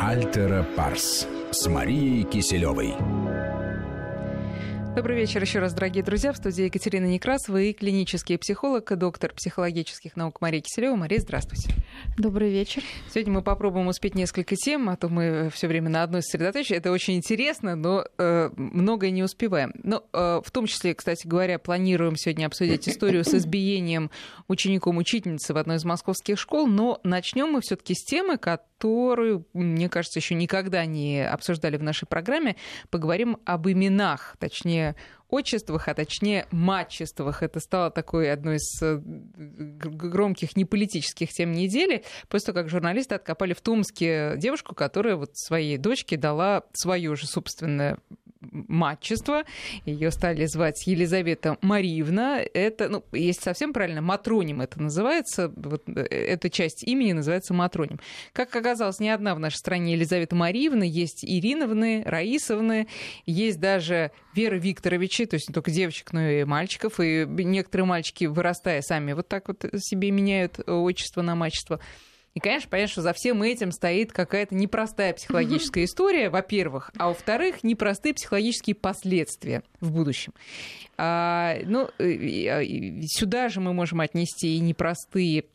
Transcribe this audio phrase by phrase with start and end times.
[0.00, 2.94] Альтера Парс с Марией Киселевой.
[4.96, 6.32] Добрый вечер еще раз, дорогие друзья.
[6.32, 10.96] В студии Екатерина Некрасова и клинический психолог, доктор психологических наук Мария Киселева.
[10.96, 11.74] Мария, здравствуйте.
[12.18, 12.82] Добрый вечер.
[13.14, 16.78] Сегодня мы попробуем успеть несколько тем, а то мы все время на одной сосредоточены.
[16.78, 19.72] Это очень интересно, но э, многое не успеваем.
[19.84, 24.10] Но э, в том числе, кстати говоря, планируем сегодня обсудить историю с избиением
[24.48, 26.66] учеником-учительницы в одной из московских школ.
[26.66, 32.06] Но начнем мы все-таки с темы, которую, мне кажется, еще никогда не обсуждали в нашей
[32.06, 32.56] программе.
[32.90, 34.96] Поговорим об именах, точнее,
[35.28, 37.42] отчествах, а точнее матчествах.
[37.42, 43.52] Это стало такой одной из э, громких неполитических тем недели, после того, как журналисты откопали
[43.52, 47.98] в Томске девушку, которая вот своей дочке дала свое же собственное
[48.40, 49.44] матчество.
[49.84, 52.40] Ее стали звать Елизавета Мариевна.
[52.40, 55.52] Это, ну, если совсем правильно, матроним это называется.
[55.56, 58.00] Вот э, эта часть имени называется матроним.
[58.32, 60.84] Как оказалось, не одна в нашей стране Елизавета Мариевна.
[60.84, 62.88] Есть Ириновны, Раисовны,
[63.26, 67.00] есть даже Вера Викторовичи, то есть не только девочек, но и мальчиков.
[67.00, 71.80] И некоторые мальчики, вырастая сами, вот так вот себе меняют отчество на мачество.
[72.34, 77.64] И, конечно, понятно, что за всем этим стоит какая-то непростая психологическая история, во-первых, а во-вторых,
[77.64, 80.32] непростые психологические последствия в будущем.
[80.96, 82.62] А, ну, а,
[83.06, 85.46] сюда же мы можем отнести и непростые,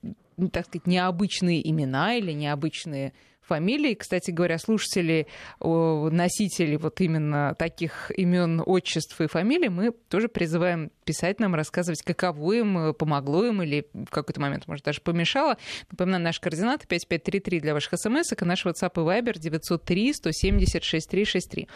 [0.52, 3.14] так сказать, необычные имена или необычные
[3.46, 3.96] фамилий.
[3.96, 5.28] Кстати говоря, слушатели,
[5.62, 12.54] носители вот именно таких имен, отчеств и фамилий, мы тоже призываем писать нам, рассказывать, каково
[12.54, 15.58] им, помогло им или в какой-то момент, может, даже помешало.
[15.92, 21.68] Напоминаю, наши координаты 5533 для ваших смс, и наш WhatsApp и Viber 903 170 6363.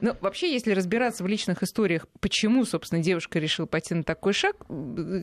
[0.00, 4.56] Ну, вообще, если разбираться в личных историях, почему, собственно, девушка решила пойти на такой шаг,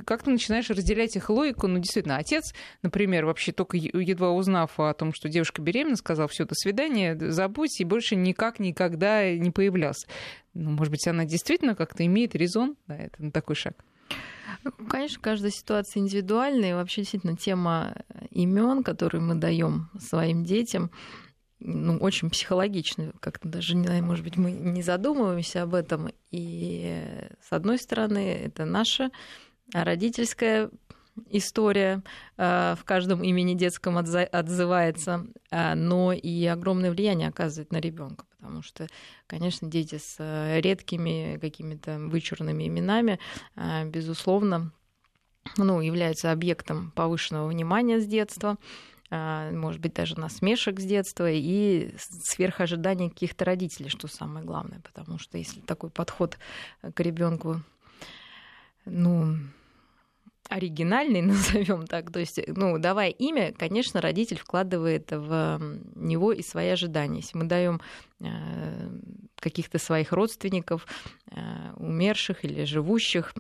[0.06, 1.68] как ты начинаешь разделять их логику.
[1.68, 2.54] Ну, действительно, отец,
[2.84, 7.80] например, вообще только едва узнав о том, что девушка беременна, сказал, все, до свидания, забудь,
[7.80, 10.08] и больше никак никогда не появлялся.
[10.54, 13.74] Ну, может быть, она действительно как-то имеет резон на, это, на такой шаг?
[14.64, 16.72] Ну, конечно, каждая ситуация индивидуальная.
[16.72, 17.96] И вообще, действительно, тема
[18.32, 20.92] имен, которые мы даем своим детям,
[21.60, 26.10] ну, очень психологично, как-то даже, не знаю, может быть, мы не задумываемся об этом.
[26.32, 27.04] И
[27.42, 29.10] с одной стороны, это наша
[29.74, 30.70] родительская
[31.30, 32.04] история
[32.38, 38.62] э, в каждом имени детском отзывается, э, но и огромное влияние оказывает на ребенка, потому
[38.62, 38.88] что,
[39.26, 43.20] конечно, дети с э, редкими какими-то вычурными именами,
[43.86, 44.72] безусловно,
[45.56, 48.58] ну, являются объектом повышенного внимания с детства.
[49.10, 55.18] А, может быть, даже насмешек с детства и сверхожиданий каких-то родителей, что самое главное, потому
[55.18, 56.38] что если такой подход
[56.94, 57.62] к ребенку,
[58.86, 59.38] ну,
[60.50, 62.12] оригинальный, назовем так.
[62.12, 65.62] То есть, ну, давая имя, конечно, родитель вкладывает в
[65.96, 67.20] него и свои ожидания.
[67.20, 67.82] Если мы даем
[68.20, 68.90] э,
[69.40, 70.86] каких-то своих родственников,
[71.32, 73.40] э, умерших или живущих, а,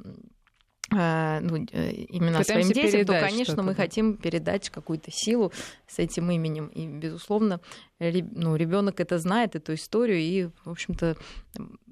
[0.89, 3.83] ну, э, именно Пытаемся своим детям, то, конечно, мы да.
[3.83, 5.51] хотим передать какую-то силу
[5.85, 6.67] с этим именем.
[6.67, 7.59] И, безусловно,
[7.99, 11.17] ну, ребенок это знает, эту историю, и, в общем-то,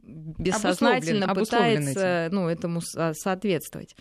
[0.06, 3.96] бессознательно обусловлен, пытается ну, этому соответствовать.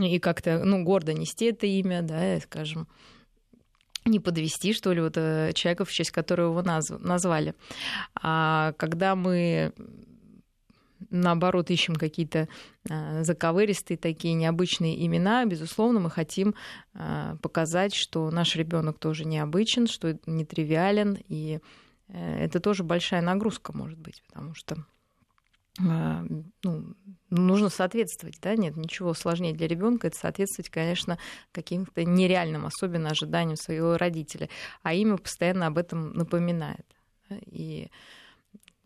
[0.00, 2.88] И как-то ну, гордо нести это имя, да, скажем,
[4.04, 7.54] не подвести, что ли, вот э, человека, в честь которого его назвали.
[8.14, 9.72] А когда мы
[11.10, 12.48] наоборот, ищем какие-то
[12.90, 16.54] а, заковыристые такие необычные имена, безусловно, мы хотим
[16.94, 21.60] а, показать, что наш ребенок тоже необычен, что нетривиален, и
[22.08, 24.84] э, это тоже большая нагрузка может быть, потому что
[25.80, 26.24] а,
[26.62, 26.94] ну,
[27.30, 31.18] нужно соответствовать, да, нет ничего сложнее для ребенка, это соответствовать, конечно,
[31.50, 34.50] каким-то нереальным, особенно ожиданиям своего родителя,
[34.82, 36.84] а имя постоянно об этом напоминает.
[37.46, 37.88] И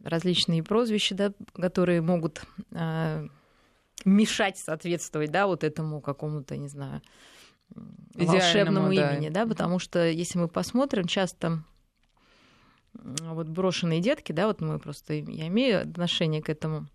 [0.08, 3.26] различные прозвища, да, которые могут э,
[4.04, 7.02] мешать соответствовать, да, вот этому какому-то, не знаю,
[8.14, 9.14] волшебному да.
[9.14, 11.62] имени, да, потому что если мы посмотрим, часто
[12.94, 16.86] вот брошенные детки, да, вот мы просто, я имею отношение к этому,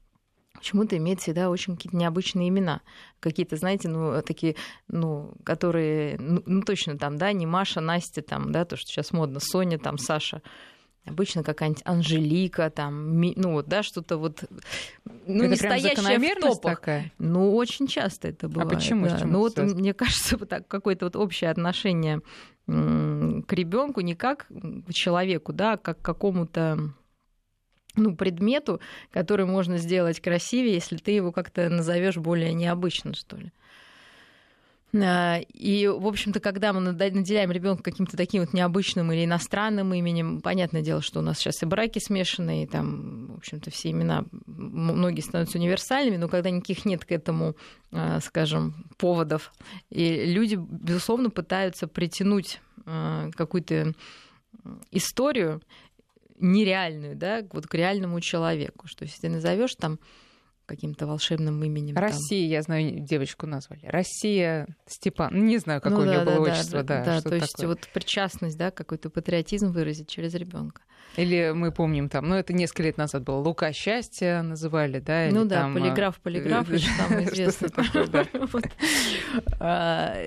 [0.53, 2.81] почему-то имеют всегда очень какие-то необычные имена.
[3.19, 4.55] Какие-то, знаете, ну, такие,
[4.87, 9.11] ну, которые, ну, ну, точно там, да, не Маша, Настя, там, да, то, что сейчас
[9.11, 10.41] модно, Соня, там, Саша
[11.05, 14.43] обычно какая-нибудь Анжелика, там, ну вот, да, что-то вот,
[15.25, 16.79] ну, это не стоящая в топах.
[16.79, 17.11] такая?
[17.17, 18.71] Ну, очень часто это а бывает.
[18.71, 19.07] А почему?
[19.07, 19.21] Да.
[19.25, 22.21] Ну, вот, мне кажется, вот так, какое-то вот общее отношение
[22.67, 24.47] к ребенку не как
[24.87, 26.93] к человеку, да, а как к какому-то
[27.95, 28.79] ну, предмету,
[29.11, 33.51] который можно сделать красивее, если ты его как-то назовешь более необычно, что ли.
[34.93, 40.41] А, и, в общем-то, когда мы наделяем ребенка каким-то таким вот необычным или иностранным именем,
[40.41, 44.25] понятное дело, что у нас сейчас и браки смешанные, и там, в общем-то, все имена,
[44.45, 47.55] многие становятся универсальными, но когда никаких нет к этому,
[47.91, 49.53] а, скажем, поводов,
[49.89, 53.93] и люди, безусловно, пытаются притянуть а, какую-то
[54.91, 55.61] историю
[56.37, 59.99] нереальную, да, вот к реальному человеку, что если ты назовешь там
[60.71, 61.95] каким-то волшебным именем.
[61.95, 62.51] Россия, там.
[62.51, 63.85] я знаю, девочку назвали.
[63.85, 65.29] Россия Степан.
[65.33, 66.83] Ну, не знаю, какое ну, да, у нее да, было да, отчество.
[66.83, 67.67] Да, да, да то есть такое.
[67.69, 70.81] вот причастность, да, какой-то патриотизм выразить через ребенка.
[71.17, 75.27] Или мы помним там, ну это несколько лет назад было, Лука счастья называли, да?
[75.29, 77.69] Ну да, там, полиграф, а, полиграф, еще там известно.
[79.59, 80.17] А,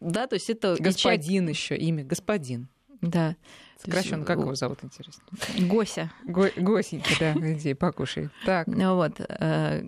[0.00, 0.76] да, то есть это...
[0.78, 2.68] Господин еще, имя, господин.
[3.00, 3.36] Да.
[3.80, 5.22] Сокращенно, как его зовут, интересно?
[5.60, 6.10] Гося.
[6.24, 8.28] Го, Госенька, да, иди, покушай.
[8.44, 8.66] Так.
[8.66, 9.20] Ну вот.
[9.20, 9.84] Э,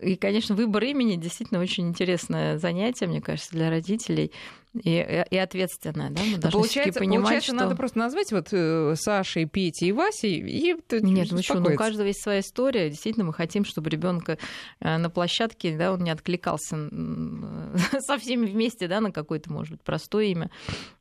[0.00, 4.32] и, конечно, выбор имени действительно очень интересное занятие, мне кажется, для родителей
[4.74, 6.22] и, и ответственная, да?
[6.22, 7.56] Мы должны получается, понимать, получается, что...
[7.56, 11.76] надо просто назвать вот э, Сашей, Петей и Васей, и Нет, ну что, ну у
[11.76, 12.88] каждого есть своя история.
[12.88, 14.38] Действительно, мы хотим, чтобы ребенка
[14.80, 16.76] э, на площадке, да, он не откликался
[18.00, 20.50] со всеми вместе, да, на какое-то, может быть, простое имя.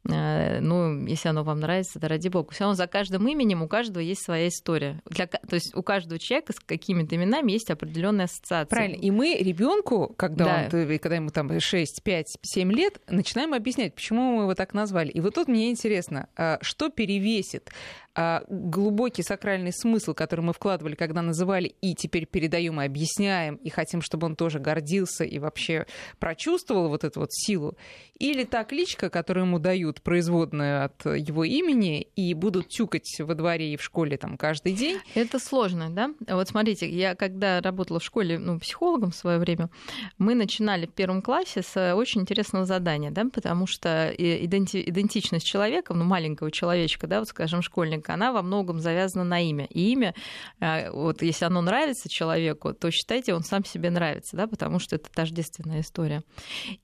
[0.10, 2.52] Э, ну, если оно вам нравится, да ради бога.
[2.52, 5.02] Все равно за каждым именем у каждого есть своя история.
[5.06, 8.66] Для, то есть у каждого человека с какими-то именами есть определенная ассоциация.
[8.66, 8.96] Правильно.
[8.96, 10.78] И мы ребенку, когда, да.
[10.78, 15.10] он, когда ему там 6, 5, 7 лет, начинаем объяснять, почему мы его так назвали.
[15.10, 17.72] И вот тут мне интересно, а, что перевесит
[18.16, 24.02] глубокий сакральный смысл, который мы вкладывали, когда называли, и теперь передаем и объясняем, и хотим,
[24.02, 25.86] чтобы он тоже гордился и вообще
[26.20, 27.78] прочувствовал вот эту вот силу,
[28.20, 33.74] или та кличка, которую ему дают, производную от его имени, и будут тюкать во дворе
[33.74, 35.00] и в школе там каждый день.
[35.16, 36.12] Это сложно, да?
[36.28, 39.70] Вот смотрите, я когда работала в школе ну, психологом в свое время,
[40.18, 45.94] мы начинали в первом классе с очень интересного задания, да, потому что иденти- идентичность человека,
[45.94, 49.66] ну, маленького человечка, да, вот, скажем, школьник, ребенка, она во многом завязана на имя.
[49.66, 50.14] И имя,
[50.60, 54.96] э, вот если оно нравится человеку, то считайте, он сам себе нравится, да, потому что
[54.96, 56.24] это тождественная история.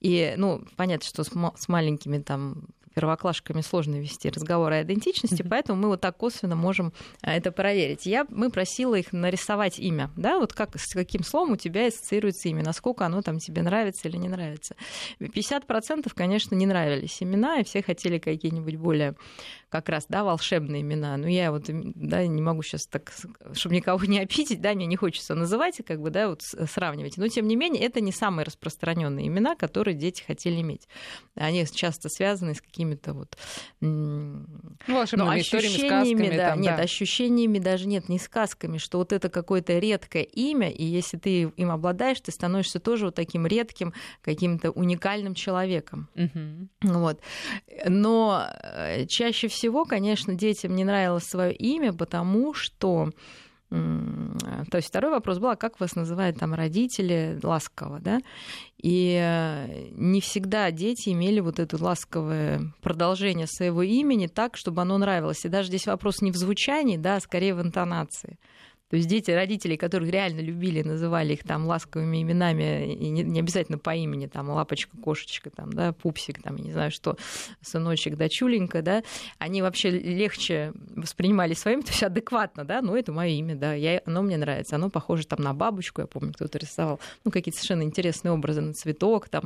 [0.00, 2.68] И, ну, понятно, что с, с маленькими там
[2.98, 5.48] первоклашками сложно вести разговор о идентичности, mm-hmm.
[5.48, 6.92] поэтому мы вот так косвенно можем
[7.22, 8.06] э, это проверить.
[8.06, 12.48] Я, мы просила их нарисовать имя, да, вот как, с каким словом у тебя ассоциируется
[12.48, 14.74] имя, насколько оно там тебе нравится или не нравится.
[15.20, 19.14] 50% конечно, не нравились имена, и все хотели какие-нибудь более
[19.68, 21.16] как раз, да, волшебные имена.
[21.16, 23.12] Но я вот, да, не могу сейчас так,
[23.52, 27.18] чтобы никого не обидеть, да, мне не хочется называть, как бы, да, вот сравнивать.
[27.18, 30.88] Но, тем не менее, это не самые распространенные имена, которые дети хотели иметь.
[31.34, 33.36] Они часто связаны с какими-то вот...
[33.80, 34.46] Ну,
[34.86, 36.36] волшебными историями, сказками.
[36.36, 36.82] Да, там, нет, да.
[36.82, 41.70] ощущениями даже нет, не сказками, что вот это какое-то редкое имя, и если ты им
[41.70, 43.92] обладаешь, ты становишься тоже вот таким редким,
[44.22, 46.08] каким-то уникальным человеком.
[46.14, 46.94] Угу.
[46.94, 47.20] Вот.
[47.86, 53.10] Но э, чаще всего всего, конечно, детям не нравилось свое имя, потому что
[53.70, 58.20] то есть второй вопрос был, а как вас называют там родители ласково, да?
[58.78, 64.96] И э, не всегда дети имели вот это ласковое продолжение своего имени так, чтобы оно
[64.96, 65.44] нравилось.
[65.44, 68.38] И даже здесь вопрос не в звучании, да, а скорее в интонации.
[68.90, 73.40] То есть дети, родители, которых реально любили, называли их там ласковыми именами, и не, не
[73.40, 77.16] обязательно по имени, там, лапочка, кошечка, там, да, пупсик, там, я не знаю что,
[77.60, 79.02] сыночек, дочуленька, да,
[79.38, 84.00] они вообще легче воспринимали своим, то есть адекватно, да, ну, это мое имя, да, я,
[84.06, 87.82] оно мне нравится, оно похоже там на бабочку, я помню, кто-то рисовал, ну, какие-то совершенно
[87.82, 89.44] интересные образы на цветок, там,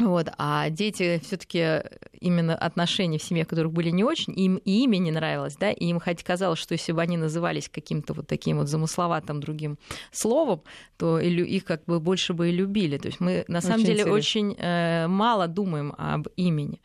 [0.00, 1.82] вот, а дети все-таки
[2.20, 5.86] именно отношения в семье, которых были не очень, им и имя не нравилось, да, и
[5.86, 9.78] им хоть казалось, что если бы они назывались каким-то вот таким вот замысловатым другим
[10.10, 10.62] словом,
[10.96, 12.98] то их как бы больше бы и любили.
[12.98, 14.12] То есть мы на очень самом деле интересно.
[14.12, 16.80] очень э, мало думаем об имени.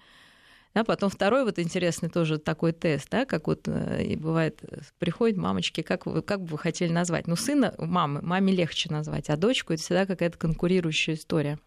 [0.74, 4.62] Да, потом второй вот интересный тоже такой тест, да, как вот э, и бывает,
[5.00, 7.28] приходят мамочки, как вы, как бы вы хотели назвать?
[7.28, 11.60] Ну, сына мамы, маме легче назвать, а дочку это всегда какая-то конкурирующая история.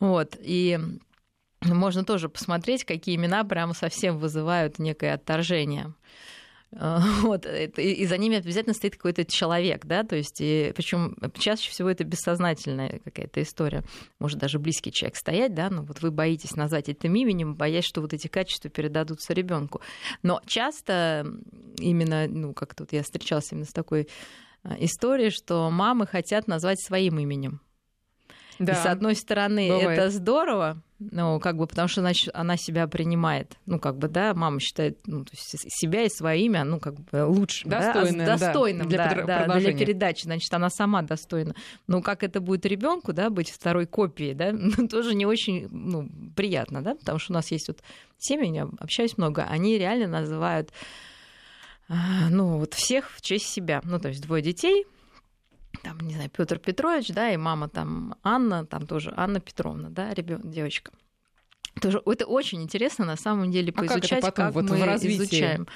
[0.00, 0.78] Вот, и
[1.62, 5.94] можно тоже посмотреть, какие имена прямо совсем вызывают некое отторжение.
[6.76, 12.02] Вот, и за ними обязательно стоит какой-то человек, да, то есть, причем чаще всего это
[12.02, 13.84] бессознательная какая-то история.
[14.18, 18.00] Может даже близкий человек стоять, да, но вот вы боитесь назвать этим именем, боясь, что
[18.00, 19.82] вот эти качества передадутся ребенку.
[20.24, 21.24] Но часто
[21.78, 24.08] именно, ну, как тут я встречалась именно с такой
[24.64, 27.60] а, историей, что мамы хотят назвать своим именем.
[28.58, 28.72] Да.
[28.72, 29.98] И с одной стороны, Бывает.
[29.98, 34.34] это здорово, ну, как бы, потому что значит, она себя принимает, ну, как бы, да,
[34.34, 38.36] мама считает ну, то есть себя и свое имя, ну, как бы лучше, достойным, да,
[38.36, 41.54] достойным, да, для, да, да, для передачи, значит, она сама достойна.
[41.86, 46.08] Но как это будет ребенку, да, быть второй копией, да, ну, тоже не очень, ну,
[46.36, 47.80] приятно, да, потому что у нас есть вот
[48.18, 50.70] семьи, я общаюсь много, они реально называют,
[51.88, 54.86] а, ну, вот всех в честь себя, ну, то есть двое детей,
[55.84, 60.12] там, не знаю, Петр Петрович, да, и мама там Анна, там тоже Анна Петровна, да,
[60.14, 60.90] ребенок, девочка.
[61.80, 65.66] Тоже, это очень интересно на самом деле поизучать, а как, потом, как вот мы изучаем.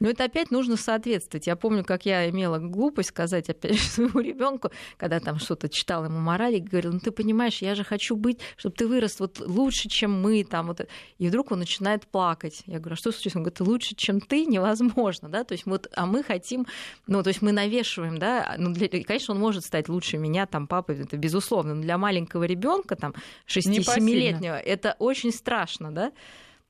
[0.00, 1.46] Но это опять нужно соответствовать.
[1.46, 6.18] Я помню, как я имела глупость сказать опять своему ребенку, когда там что-то читал ему
[6.18, 10.20] морали, говорил, ну ты понимаешь, я же хочу быть, чтобы ты вырос вот лучше, чем
[10.20, 10.42] мы.
[10.44, 10.80] Там, вот.
[11.18, 12.62] И вдруг он начинает плакать.
[12.66, 13.36] Я говорю, а что случилось?
[13.36, 15.28] Он говорит, лучше, чем ты, невозможно.
[15.28, 15.44] Да?
[15.44, 16.66] То есть вот, а мы хотим,
[17.06, 20.66] ну то есть мы навешиваем, да, ну, для, конечно, он может стать лучше меня, там,
[20.66, 23.14] папы, это безусловно, но для маленького ребенка там
[23.46, 26.12] 6-7-летнего, это очень страшно, да,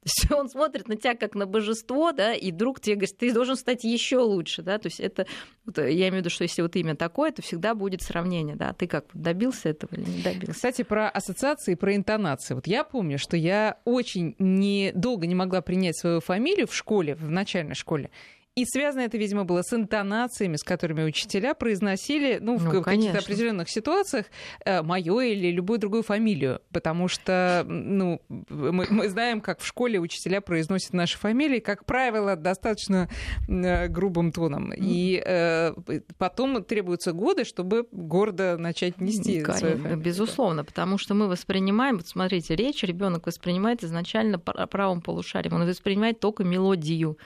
[0.30, 3.84] он смотрит на тебя как на божество, да, и вдруг тебе говорит, ты должен стать
[3.84, 5.26] еще лучше, да, то есть это,
[5.66, 8.72] вот, я имею в виду, что если вот имя такое, то всегда будет сравнение, да,
[8.72, 10.52] ты как, добился этого или не добился?
[10.52, 12.54] Кстати, про ассоциации, про интонации.
[12.54, 17.14] Вот я помню, что я очень не, долго не могла принять свою фамилию в школе,
[17.14, 18.10] в начальной школе,
[18.56, 23.18] и связано это, видимо, было с интонациями, с которыми учителя произносили, ну, в ну, каких-то
[23.18, 24.26] определенных ситуациях,
[24.64, 26.60] э, мою или любую другую фамилию.
[26.72, 32.34] Потому что, ну, мы, мы знаем, как в школе учителя произносят наши фамилии, как правило,
[32.34, 33.08] достаточно
[33.48, 34.72] э, грубым тоном.
[34.76, 35.72] И э,
[36.18, 42.56] потом требуются годы, чтобы гордо начать нести Конечно, Безусловно, потому что мы воспринимаем, вот смотрите,
[42.56, 47.16] речь ребенок воспринимает изначально правым полушарием, он воспринимает только мелодию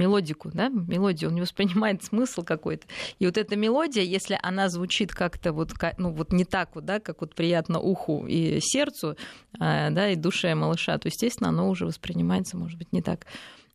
[0.00, 2.86] мелодику, да, мелодию, он не воспринимает смысл какой-то.
[3.18, 7.00] И вот эта мелодия, если она звучит как-то вот, ну, вот не так вот, да,
[7.00, 9.16] как вот приятно уху и сердцу,
[9.58, 13.26] а, да, и душе малыша, то, естественно, оно уже воспринимается, может быть, не так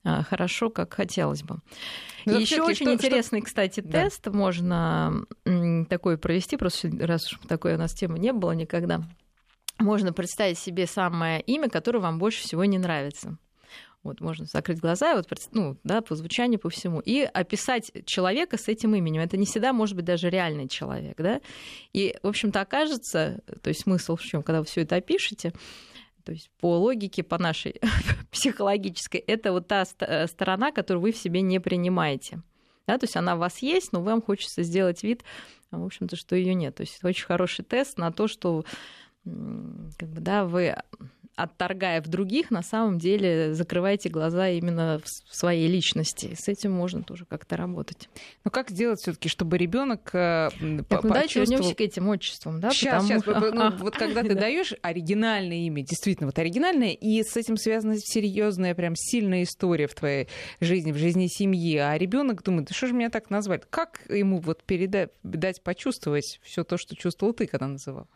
[0.03, 1.59] а, хорошо, как хотелось бы.
[2.25, 3.47] Ну, еще очень что, интересный, что...
[3.47, 4.31] кстати, тест да.
[4.31, 5.25] можно
[5.89, 9.01] такой провести, просто раз уж такой у нас темы не было никогда.
[9.77, 13.37] Можно представить себе самое имя, которое вам больше всего не нравится.
[14.05, 18.67] Вот можно закрыть глаза, вот, ну, да, по звучанию, по всему, и описать человека с
[18.67, 19.21] этим именем.
[19.21, 21.41] Это не всегда может быть даже реальный человек, да.
[21.91, 25.53] И, в общем-то, окажется, то есть смысл в чем, когда вы все это опишете,
[26.23, 27.81] то есть по логике, по нашей
[28.31, 32.41] психологической, это вот та э, сторона, которую вы в себе не принимаете.
[32.85, 35.23] Да, то есть она у вас есть, но вам хочется сделать вид,
[35.71, 36.75] в общем-то, что ее нет.
[36.75, 38.65] То есть это очень хороший тест на то, что
[39.23, 40.75] как бы, да, вы
[41.35, 46.35] отторгая в других, на самом деле закрываете глаза именно в своей личности.
[46.37, 48.09] С этим можно тоже как-то работать.
[48.43, 50.49] Но как сделать все-таки, чтобы ребенок э,
[50.87, 52.71] так, ну, давайте вернемся к этим отчествам, да?
[52.71, 53.21] Сейчас, потому...
[53.21, 53.53] сейчас.
[53.53, 58.73] Ну, вот когда ты даешь оригинальное имя, действительно, вот оригинальное, и с этим связана серьезная,
[58.73, 60.27] прям сильная история в твоей
[60.61, 63.63] жизни, в жизни семьи, а ребенок думает, да что же меня так назвать?
[63.69, 68.07] Как ему вот передать, дать почувствовать все то, что чувствовал ты, когда называл?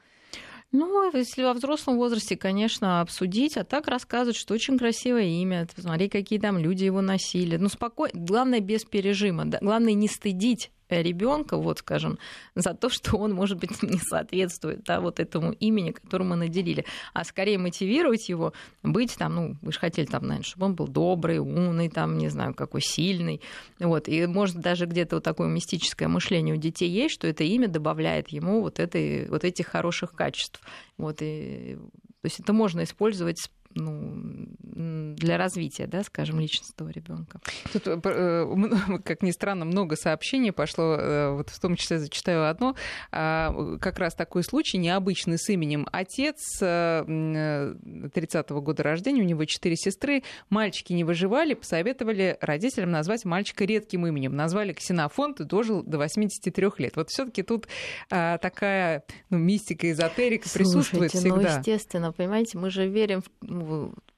[0.72, 6.10] Ну, если во взрослом возрасте, конечно, обсудить, а так рассказывать, что очень красивое имя, посмотри,
[6.10, 7.58] какие там люди его носили.
[7.58, 9.46] Ну, спокойно, главное, без пережима.
[9.46, 9.58] Да?
[9.62, 12.17] Главное, не стыдить ребенка, вот скажем,
[12.55, 16.86] за то, что он, может быть, не соответствует да, вот этому имени, которым мы наделили,
[17.13, 18.53] а скорее мотивировать его
[18.84, 22.29] быть там, ну, вы же хотели там, наверное, чтобы он был добрый, умный, там, не
[22.29, 23.41] знаю, какой сильный,
[23.79, 27.67] вот, и может даже где-то вот такое мистическое мышление у детей есть, что это имя
[27.67, 30.62] добавляет ему вот, этой, вот этих хороших качеств,
[30.98, 31.77] вот, и
[32.22, 37.40] то есть это можно использовать ну, для развития, да, скажем, личностного ребенка.
[37.72, 42.50] Тут, э, э, как ни странно, много сообщений пошло, э, вот в том числе зачитаю
[42.50, 42.76] одно,
[43.12, 45.88] а, как раз такой случай необычный с именем.
[45.92, 53.66] Отец 30-го года рождения, у него четыре сестры, мальчики не выживали, посоветовали родителям назвать мальчика
[53.66, 54.36] редким именем.
[54.36, 56.96] Назвали Ксенофонт и дожил до 83 лет.
[56.96, 57.68] Вот все таки тут
[58.10, 61.36] а, такая ну, мистика, эзотерика Слушайте, присутствует ну, всегда.
[61.36, 63.30] Ну, естественно, понимаете, мы же верим в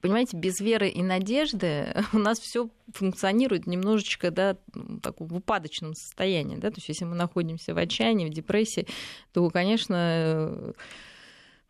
[0.02, 4.58] понимаете, без веры и надежды у нас все функционирует немножечко, да,
[5.02, 8.88] так, в упадочном состоянии, да, то есть если мы находимся в отчаянии, в депрессии,
[9.34, 10.74] то, конечно,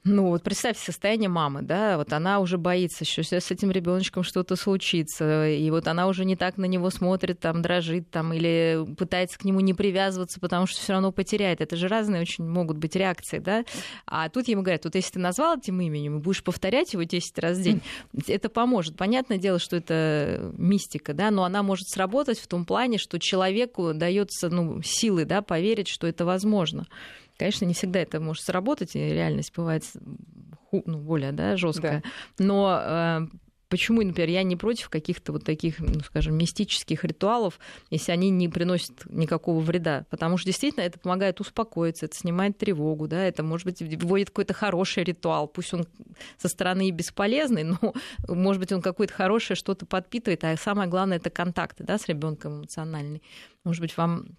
[0.03, 4.55] ну вот представьте состояние мамы, да, вот она уже боится, что с этим ребеночком что-то
[4.55, 9.37] случится, и вот она уже не так на него смотрит, там дрожит, там или пытается
[9.37, 11.61] к нему не привязываться, потому что все равно потеряет.
[11.61, 13.63] Это же разные очень могут быть реакции, да.
[14.07, 17.37] А тут ему говорят, вот если ты назвал этим именем и будешь повторять его 10
[17.37, 17.81] раз в день,
[18.27, 18.97] это поможет.
[18.97, 23.93] Понятное дело, что это мистика, да, но она может сработать в том плане, что человеку
[23.93, 26.87] дается ну, силы, да, поверить, что это возможно.
[27.41, 29.83] Конечно, не всегда это может сработать, и реальность бывает
[30.71, 32.03] ну, более да, жесткая.
[32.37, 32.45] Да.
[32.45, 33.29] Но
[33.71, 37.57] Почему, например, я не против каких-то вот таких, ну, скажем, мистических ритуалов,
[37.89, 40.05] если они не приносят никакого вреда?
[40.09, 44.53] Потому что действительно это помогает успокоиться, это снимает тревогу, да, это, может быть, вводит какой-то
[44.53, 45.47] хороший ритуал.
[45.47, 45.87] Пусть он
[46.37, 47.93] со стороны и бесполезный, но,
[48.27, 52.57] может быть, он какое-то хорошее что-то подпитывает, а самое главное это контакты да, с ребенком
[52.57, 53.23] эмоциональный.
[53.63, 54.35] Может быть, вам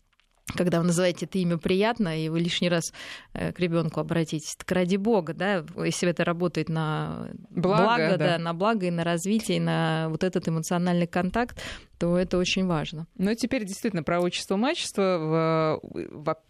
[0.57, 2.93] когда вы называете это имя приятно, и вы лишний раз
[3.33, 8.27] э, к ребенку обратитесь, так ради бога, да, если это работает на благо, благо да.
[8.37, 11.63] да, на благо и на развитие, и на вот этот эмоциональный контакт,
[11.99, 13.07] то это очень важно.
[13.17, 15.81] Ну, теперь действительно про отчество-мачество.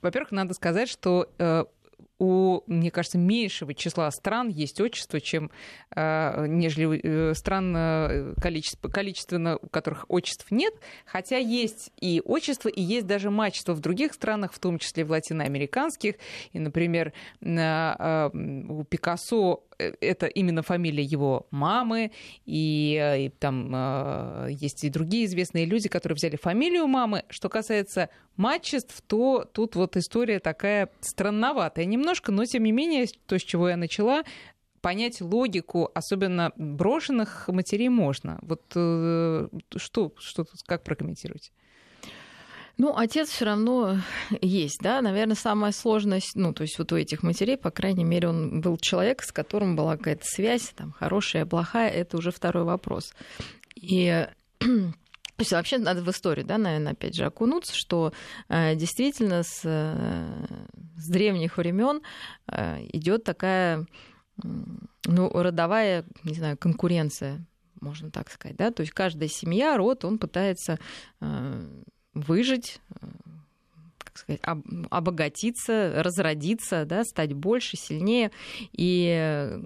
[0.01, 1.65] Во-первых, надо сказать, что э,
[2.23, 5.51] у, мне кажется, меньшего числа стран есть отчество, чем
[5.91, 10.73] э, нежели э, стран э, количество, количественно, у которых отчеств нет,
[11.05, 15.11] хотя есть и отчество, и есть даже мачество в других странах, в том числе в
[15.11, 16.15] латиноамериканских.
[16.53, 18.31] И, например, э,
[18.69, 22.13] у Пикассо Э, это именно фамилия его мамы,
[22.45, 27.25] и, и там э, есть и другие известные люди, которые взяли фамилию мамы.
[27.29, 33.39] Что касается мачеств, то тут вот история такая странноватая немножко, но тем не менее, то,
[33.39, 34.25] с чего я начала,
[34.81, 38.39] понять логику, особенно брошенных матерей можно.
[38.43, 41.53] Вот э, что, что тут, как прокомментировать?
[42.79, 43.99] Ну, отец все равно
[44.41, 48.29] есть, да, наверное, самая сложность, ну, то есть вот у этих матерей, по крайней мере,
[48.29, 53.15] он был человек, с которым была какая-то связь, там, хорошая, плохая, это уже второй вопрос.
[53.77, 54.27] И
[55.43, 58.13] то есть вообще надо в историю, да, наверное, опять же окунуться, что
[58.49, 60.47] э, действительно с, э,
[60.97, 62.01] с древних времен
[62.47, 63.85] э, идет такая,
[64.37, 67.45] ну, родовая, не знаю, конкуренция,
[67.81, 70.79] можно так сказать, да, то есть каждая семья, род, он пытается
[71.21, 71.67] э,
[72.15, 73.07] выжить, э,
[73.99, 74.43] как сказать,
[74.91, 78.31] обогатиться, разродиться, да, стать больше, сильнее.
[78.71, 79.61] И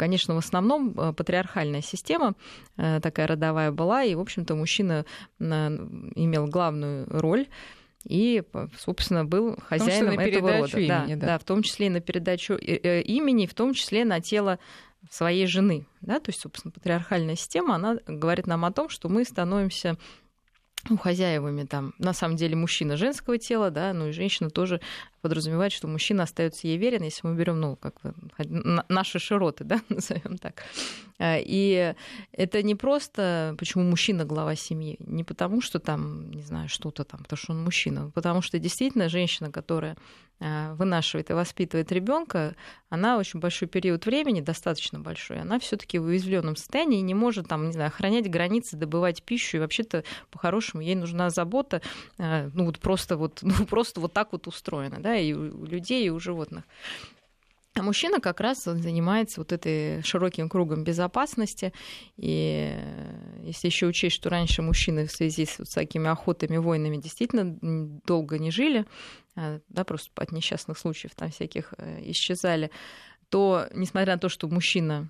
[0.00, 2.34] конечно, в основном э, патриархальная система
[2.78, 5.04] э, такая родовая была, и, в общем-то, мужчина
[5.38, 7.48] имел главную роль
[8.08, 8.42] и,
[8.78, 10.78] собственно, был хозяином этого рода.
[10.78, 11.26] Имени, да, да.
[11.26, 14.58] да, в том числе и на передачу имени, в том числе на тело
[15.10, 15.84] своей жены.
[16.00, 16.18] Да?
[16.18, 19.98] То есть, собственно, патриархальная система, она говорит нам о том, что мы становимся
[20.88, 24.80] ну, хозяевами там, на самом деле, мужчина женского тела, да, ну и женщина тоже
[25.20, 28.14] подразумевает, что мужчина остается ей верен, если мы берем, ну, как бы,
[28.88, 30.62] наши широты, да, назовем так.
[31.18, 31.94] А, и
[32.32, 37.22] это не просто, почему мужчина глава семьи, не потому что там, не знаю, что-то там,
[37.22, 39.96] потому что он мужчина, а потому что действительно женщина, которая
[40.42, 42.56] а, вынашивает и воспитывает ребенка,
[42.88, 47.48] она очень большой период времени, достаточно большой, она все-таки в уязвленном состоянии и не может
[47.48, 51.82] там, не знаю, охранять границы, добывать пищу, и вообще-то по-хорошему ей нужна забота,
[52.16, 56.10] ну вот просто вот, ну, просто вот так вот устроена, да, и у людей, и
[56.10, 56.64] у животных.
[57.74, 61.72] А мужчина как раз занимается вот этой широким кругом безопасности.
[62.16, 62.76] И
[63.44, 67.56] если еще учесть, что раньше мужчины в связи с, с такими охотами, войнами действительно
[68.04, 68.86] долго не жили,
[69.36, 72.72] а, да, просто от несчастных случаев там всяких э, исчезали,
[73.28, 75.08] то, несмотря на то, что мужчина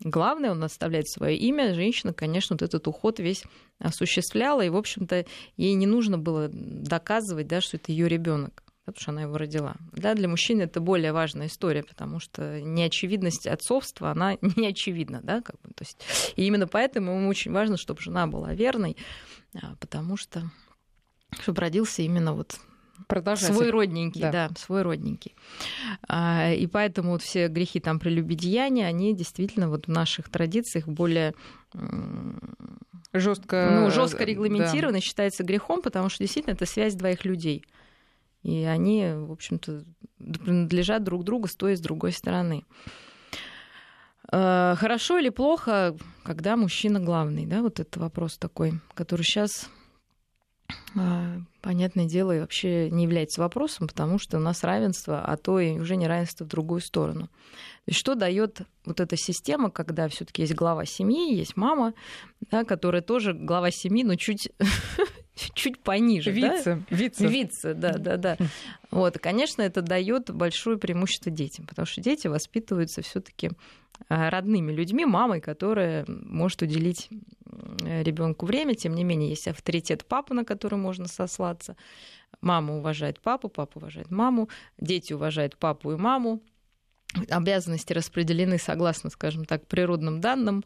[0.00, 3.44] главное, он оставляет свое имя, женщина, конечно, вот этот уход весь
[3.78, 5.24] осуществляла, и, в общем-то,
[5.56, 9.74] ей не нужно было доказывать, да, что это ее ребенок потому что она его родила.
[9.92, 15.20] Да, для мужчины это более важная история, потому что неочевидность отцовства, она не очевидна.
[15.22, 15.98] Да, как бы, то есть,
[16.36, 18.96] и именно поэтому ему очень важно, чтобы жена была верной,
[19.60, 20.50] а, потому что
[21.40, 22.60] чтобы родился именно вот
[23.52, 24.30] свой родненький, да.
[24.30, 25.34] да, свой родненький.
[26.08, 31.34] А, и поэтому вот все грехи там прелюбодеяния, они действительно вот в наших традициях более
[33.12, 35.04] жестко, ну, жестко регламентированы, да.
[35.04, 37.64] считается грехом, потому что действительно это связь двоих людей
[38.42, 39.84] и они, в общем-то,
[40.18, 42.64] принадлежат друг другу с той и с другой стороны.
[44.32, 49.70] Э, хорошо или плохо, когда мужчина главный, да, вот это вопрос такой, который сейчас,
[50.96, 55.60] э, понятное дело, и вообще не является вопросом, потому что у нас равенство, а то
[55.60, 57.26] и уже не равенство в другую сторону.
[57.26, 61.94] То есть что дает вот эта система, когда все-таки есть глава семьи, есть мама,
[62.50, 64.50] да, которая тоже глава семьи, но чуть
[65.54, 66.30] чуть пониже.
[66.30, 66.76] Вице.
[66.90, 66.96] Да?
[66.96, 67.26] Вице.
[67.26, 68.36] Вице, да, да, да.
[68.90, 73.50] Вот, конечно, это дает большое преимущество детям, потому что дети воспитываются все-таки
[74.08, 77.10] а, родными людьми, мамой, которая может уделить
[77.44, 78.74] ребенку время.
[78.74, 81.76] Тем не менее, есть авторитет папы, на который можно сослаться.
[82.40, 86.42] Мама уважает папу, папа уважает маму, дети уважают папу и маму.
[87.30, 90.64] Обязанности распределены согласно, скажем так, природным данным,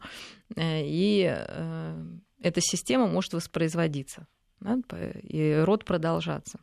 [0.55, 2.05] э, и э,
[2.41, 4.27] эта система может воспроизводиться
[4.61, 4.77] да,
[5.23, 6.59] и род продолжаться.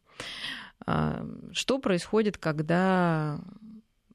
[0.87, 3.41] А, что происходит, когда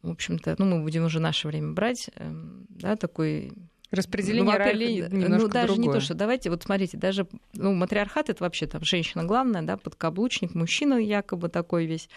[0.02, 3.54] в общем-то, ну, мы будем уже наше время брать, эм, да, такой
[3.94, 5.88] Распределение ну, ролей немножко Ну, даже другое.
[5.88, 9.78] не то, что давайте, вот смотрите, даже ну, матриархат это вообще там женщина главная, да,
[9.78, 12.10] подкаблучник, мужчина якобы такой весь.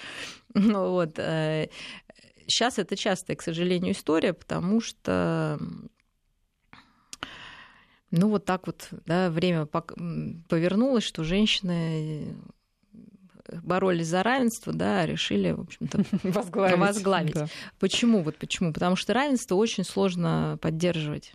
[0.55, 1.16] Ну, вот.
[1.16, 5.59] Сейчас э, это частая, к сожалению, история, потому что
[8.10, 12.36] ну, вот так вот, да, время повернулось, что женщины
[13.62, 16.78] боролись за равенство, да, решили, в общем-то, возглавить.
[16.78, 17.34] возглавить.
[17.34, 17.46] Да.
[17.78, 18.22] Почему?
[18.22, 18.72] Вот почему?
[18.72, 21.34] Потому что равенство очень сложно поддерживать.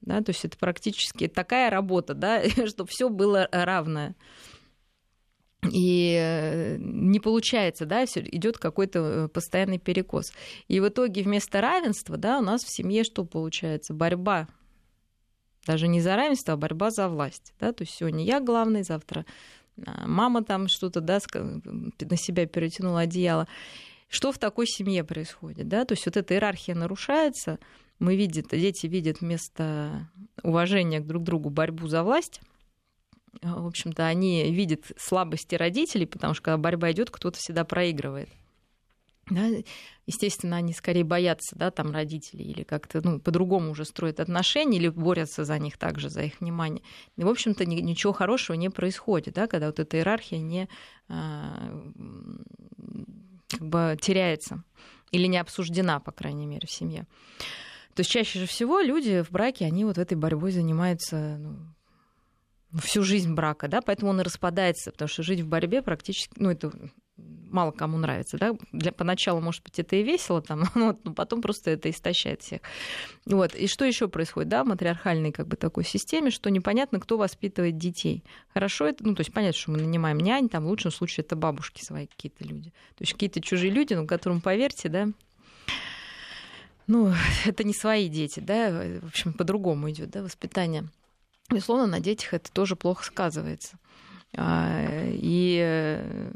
[0.00, 4.14] Да, то есть это практически такая работа, да, чтобы все было равное.
[5.72, 10.32] И э, не получается, да, все идет какой-то э, постоянный перекос.
[10.68, 13.92] И в итоге вместо равенства, да, у нас в семье что получается?
[13.92, 14.46] Борьба.
[15.68, 17.52] Даже не за равенство, а борьба за власть.
[17.60, 17.74] Да?
[17.74, 19.26] То есть сегодня я главный, завтра
[19.86, 23.46] а, мама там что-то да, на себя перетянула одеяло.
[24.08, 25.68] Что в такой семье происходит?
[25.68, 25.84] Да?
[25.84, 27.58] То есть вот эта иерархия нарушается,
[27.98, 30.08] мы видим, дети видят вместо
[30.42, 32.40] уважения друг к другу борьбу за власть.
[33.42, 38.30] В общем-то, они видят слабости родителей, потому что когда борьба идет, кто-то всегда проигрывает.
[39.30, 39.46] Да,
[40.06, 44.88] естественно, они скорее боятся, да, там родителей или как-то, ну, по-другому уже строят отношения или
[44.88, 46.82] борются за них также, за их внимание.
[47.16, 50.68] И, в общем-то, ничего хорошего не происходит, да, когда вот эта иерархия не
[51.08, 51.82] а,
[53.48, 54.64] как бы теряется
[55.10, 57.06] или не обсуждена, по крайней мере, в семье.
[57.94, 63.34] То есть чаще всего люди в браке, они вот этой борьбой занимаются ну, всю жизнь
[63.34, 66.72] брака, да, поэтому он и распадается, потому что жить в борьбе практически, ну, это
[67.50, 71.42] мало кому нравится, да, для, поначалу, может быть, это и весело, там, но, но потом
[71.42, 72.60] просто это истощает всех.
[73.26, 77.16] Вот, и что еще происходит, да, в матриархальной как бы такой системе, что непонятно, кто
[77.16, 78.24] воспитывает детей.
[78.52, 81.36] Хорошо это, ну, то есть понятно, что мы нанимаем нянь, там, в лучшем случае это
[81.36, 82.70] бабушки свои какие-то люди.
[82.70, 85.08] То есть какие-то чужие люди, ну, которым, поверьте, да,
[86.86, 87.12] ну,
[87.44, 88.70] это не свои дети, да,
[89.02, 90.88] в общем, по-другому идет, да, воспитание.
[91.50, 93.78] Безусловно, на детях это тоже плохо сказывается.
[94.36, 96.30] А, и э,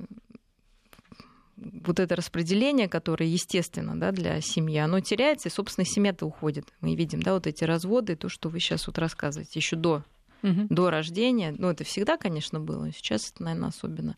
[1.85, 6.73] вот это распределение, которое естественно да, для семьи, оно теряется, и, собственно, семья-то уходит.
[6.81, 10.05] Мы видим, да, вот эти разводы, то, что вы сейчас вот рассказываете, еще до,
[10.43, 10.67] угу.
[10.69, 11.55] до рождения.
[11.57, 14.17] Ну, это всегда, конечно, было, сейчас это, наверное, особенно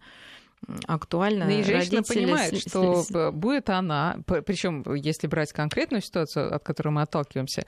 [0.86, 1.46] актуально.
[1.46, 7.02] Ну, и женщина понимает, что будет она, причем если брать конкретную ситуацию, от которой мы
[7.02, 7.64] отталкиваемся,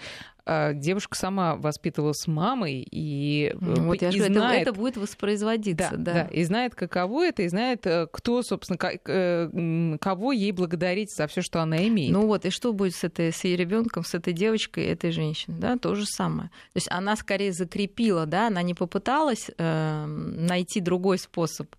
[0.49, 4.79] а, девушка сама воспитывалась с мамой и, э, вот я и говорю, знает, это, это
[4.79, 6.13] будет воспроизводиться, да, да.
[6.13, 11.27] да, и знает, каково это, и знает, э, кто, собственно, э, кого ей благодарить за
[11.27, 12.13] все, что она имеет.
[12.13, 15.59] Ну вот, и что будет с этой с ее ребенком, с этой девочкой, этой женщиной,
[15.59, 16.51] да, то же самое.
[16.73, 21.75] То есть она скорее закрепила, да, она не попыталась э, найти другой способ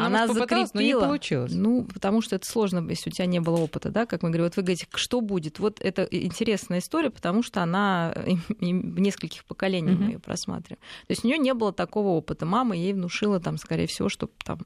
[0.00, 0.70] но она, она закрепила.
[0.74, 1.52] но не получилось.
[1.54, 4.44] Ну, потому что это сложно, если у тебя не было опыта, да, как мы говорим.
[4.44, 5.58] Вот вы говорите, что будет?
[5.58, 8.14] Вот это интересная история, потому что она
[8.48, 10.80] в нескольких поколениях мы ее просматриваем.
[11.06, 12.46] То есть у нее не было такого опыта.
[12.46, 14.60] Мама ей внушила там, скорее всего, что там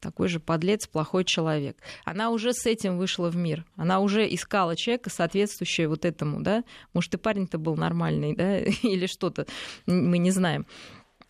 [0.00, 1.78] такой же подлец, плохой человек.
[2.04, 3.64] Она уже с этим вышла в мир.
[3.76, 6.62] Она уже искала человека, соответствующего вот этому, да.
[6.92, 9.46] Может, и парень-то был нормальный, да, или что-то,
[9.86, 10.66] мы не знаем.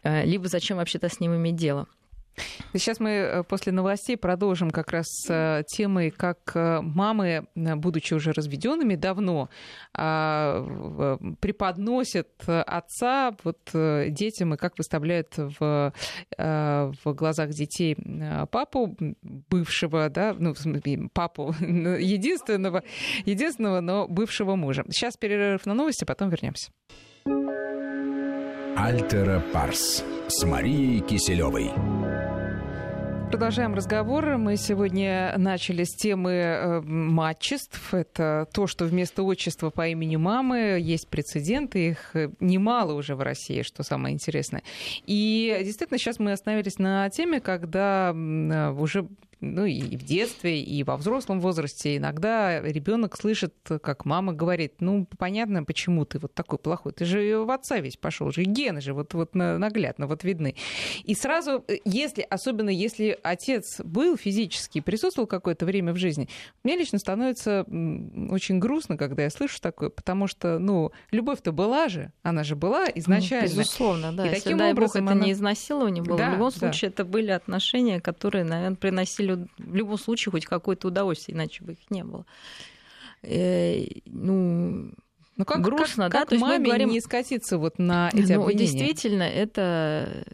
[0.02, 1.86] Э, либо зачем вообще-то с ним иметь дело.
[2.72, 8.32] Сейчас мы э, после новостей продолжим как раз э, темой, как э, мамы, будучи уже
[8.32, 9.48] разведенными давно,
[9.96, 10.64] а,
[11.40, 15.92] преподносят отца вот детям и как выставляют в,
[16.36, 17.96] в глазах детей
[18.50, 20.54] папу бывшего, да, ну,
[21.12, 22.82] папу единственного,
[23.24, 24.84] единственного, но бывшего мужа.
[24.88, 26.70] Сейчас перерыв на новости, потом вернемся.
[28.76, 32.03] Альтера Парс с Марией Киселевой.
[33.28, 34.36] Продолжаем разговор.
[34.36, 37.92] Мы сегодня начали с темы э, матчеств.
[37.92, 41.88] Это то, что вместо отчества по имени мамы есть прецеденты.
[41.90, 44.62] Их э, немало уже в России, что самое интересное.
[45.06, 49.08] И действительно, сейчас мы остановились на теме, когда э, уже
[49.44, 55.06] ну и в детстве, и во взрослом возрасте иногда ребенок слышит, как мама говорит, ну
[55.18, 58.94] понятно, почему ты вот такой плохой, ты же в отца весь пошел, же гены же
[58.94, 60.54] вот, вот наглядно вот видны.
[61.04, 66.28] И сразу, если, особенно если отец был физически, присутствовал какое-то время в жизни,
[66.62, 67.64] мне лично становится
[68.30, 72.86] очень грустно, когда я слышу такое, потому что, ну, любовь-то была же, она же была
[72.94, 73.48] изначально.
[73.48, 74.26] Безусловно, да.
[74.26, 75.26] И Если, таким дай образом бог, это она...
[75.26, 76.94] не изнасилование было, да, в любом случае да.
[76.94, 81.90] это были отношения, которые, наверное, приносили в любом случае хоть какое-то удовольствие, иначе бы их
[81.90, 82.26] не было.
[83.22, 84.92] Э, ну,
[85.36, 86.18] ну как, грустно, как, да?
[86.20, 86.90] Как То есть маме мы говорим...
[86.90, 88.66] не скатиться вот на эти ну, обвинения?
[88.66, 90.24] Действительно, это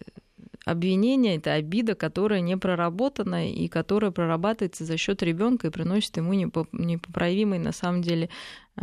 [0.64, 6.32] обвинение, это обида, которая не проработана и которая прорабатывается за счет ребенка и приносит ему
[6.34, 8.28] непоправимый на самом деле
[8.76, 8.82] э,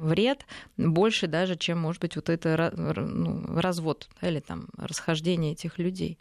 [0.00, 6.18] вред больше даже, чем может быть вот это ну, развод или там расхождение этих людей.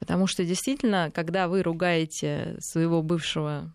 [0.00, 3.72] Потому что действительно, когда вы ругаете своего бывшего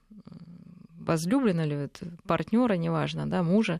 [0.99, 1.89] возлюбленного или
[2.27, 3.79] партнера, неважно, да, мужа,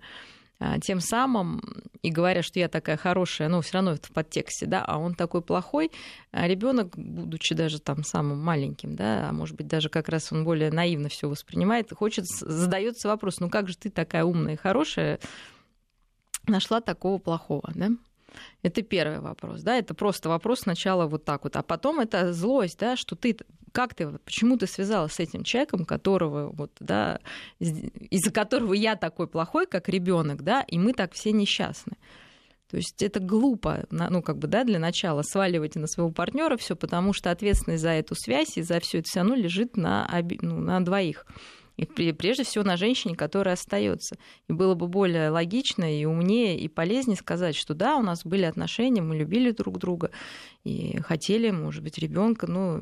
[0.58, 1.62] а, тем самым
[2.02, 5.16] и говоря, что я такая хорошая, но все равно это в подтексте, да, а он
[5.16, 5.92] такой плохой,
[6.32, 10.46] а ребенок, будучи даже там самым маленьким, да, а может быть даже как раз он
[10.46, 15.20] более наивно все воспринимает, хочет, задается вопрос, ну как же ты такая умная и хорошая,
[16.48, 17.90] нашла такого плохого, да?
[18.62, 22.80] Это первый вопрос, да, это просто вопрос сначала вот так вот, а потом это злость,
[22.80, 23.38] да, что ты
[23.72, 27.20] как ты, почему ты связалась с этим человеком, которого вот, да,
[27.60, 31.98] из-за которого я такой плохой, как ребенок, да, и мы так все несчастны.
[32.70, 36.76] То есть это глупо, ну, как бы, да, для начала сваливать на своего партнера все,
[36.76, 40.10] потому что ответственность за эту связь и за все это все равно лежит на,
[40.42, 41.26] ну, на двоих.
[41.78, 44.18] И прежде всего на женщине, которая остается.
[44.48, 48.44] И было бы более логично и умнее и полезнее сказать, что да, у нас были
[48.44, 50.12] отношения, мы любили друг друга
[50.64, 52.82] и хотели, может быть, ребенка, ну,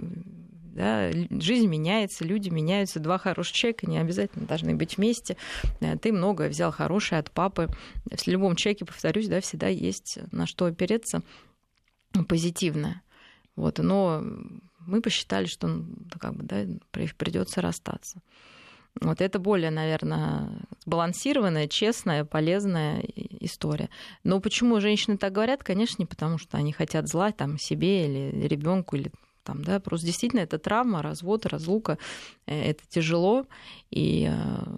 [0.73, 5.37] да, жизнь меняется, люди меняются, два хороших человека не обязательно должны быть вместе.
[5.79, 7.67] Э, ты многое взял хорошее от папы.
[8.05, 11.21] В любом человеке, повторюсь, да, всегда есть на что опереться
[12.27, 13.03] позитивное.
[13.55, 14.23] Вот, но
[14.79, 15.85] мы посчитали, что ну,
[16.19, 18.19] как бы, да, придется расстаться.
[19.01, 20.49] Вот это более, наверное,
[20.85, 23.03] сбалансированная, честная, полезная
[23.39, 23.89] история.
[24.23, 25.63] Но почему женщины так говорят?
[25.63, 29.11] Конечно, не потому, что они хотят зла там, себе или ребенку или
[29.43, 31.97] там, да, просто действительно это травма, развод, разлука,
[32.45, 33.45] э, это тяжело,
[33.91, 34.77] и э,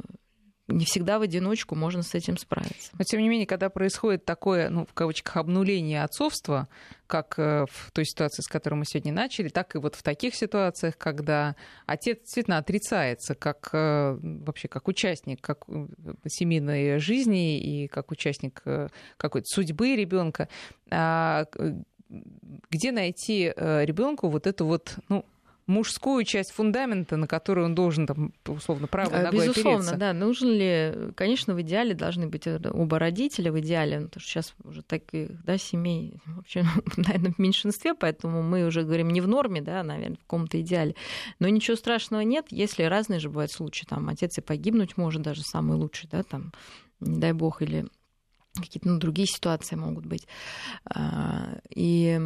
[0.68, 2.92] не всегда в одиночку можно с этим справиться.
[2.98, 6.68] Но тем не менее, когда происходит такое, ну, в кавычках, обнуление отцовства,
[7.08, 10.36] как э, в той ситуации, с которой мы сегодня начали, так и вот в таких
[10.36, 15.66] ситуациях, когда отец действительно отрицается как вообще как участник как
[16.28, 18.64] семейной жизни и как участник
[19.18, 20.50] какой-то судьбы ребенка,
[20.90, 21.46] а,
[22.70, 25.26] где найти э, ребенку вот эту вот, ну,
[25.68, 29.96] мужскую часть фундамента, на которую он должен, там, условно, правой ногой Безусловно, опереться.
[29.98, 30.14] да.
[30.14, 31.12] Нужен ли...
[31.16, 35.58] Конечно, в идеале должны быть оба родителя, в идеале, потому что сейчас уже таких, да,
[35.58, 36.66] семей вообще,
[36.98, 40.96] наверное, в меньшинстве, поэтому мы уже говорим не в норме, да, наверное, в каком-то идеале.
[41.40, 43.86] Но ничего страшного нет, если разные же бывают случаи.
[43.86, 46.54] Там отец и погибнуть может даже самый лучший, да, там,
[47.00, 47.88] не дай бог, или
[48.62, 50.28] какие-то ну, другие ситуации могут быть.
[50.86, 52.20] А, и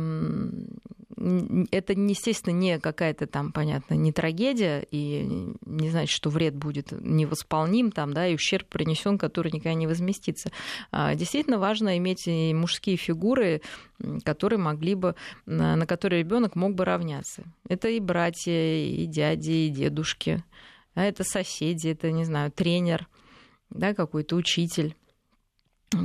[1.71, 5.27] это, естественно, не какая-то там, понятно, не трагедия, и
[5.65, 10.51] не значит, что вред будет невосполним, там, да, и ущерб принесен, который никогда не возместится.
[10.91, 13.61] А, действительно важно иметь и мужские фигуры,
[14.23, 15.15] которые могли бы,
[15.45, 17.43] на которые ребенок мог бы равняться.
[17.67, 20.43] Это и братья, и дяди, и дедушки,
[20.95, 23.07] да, это соседи, это, не знаю, тренер,
[23.69, 24.95] да, какой-то учитель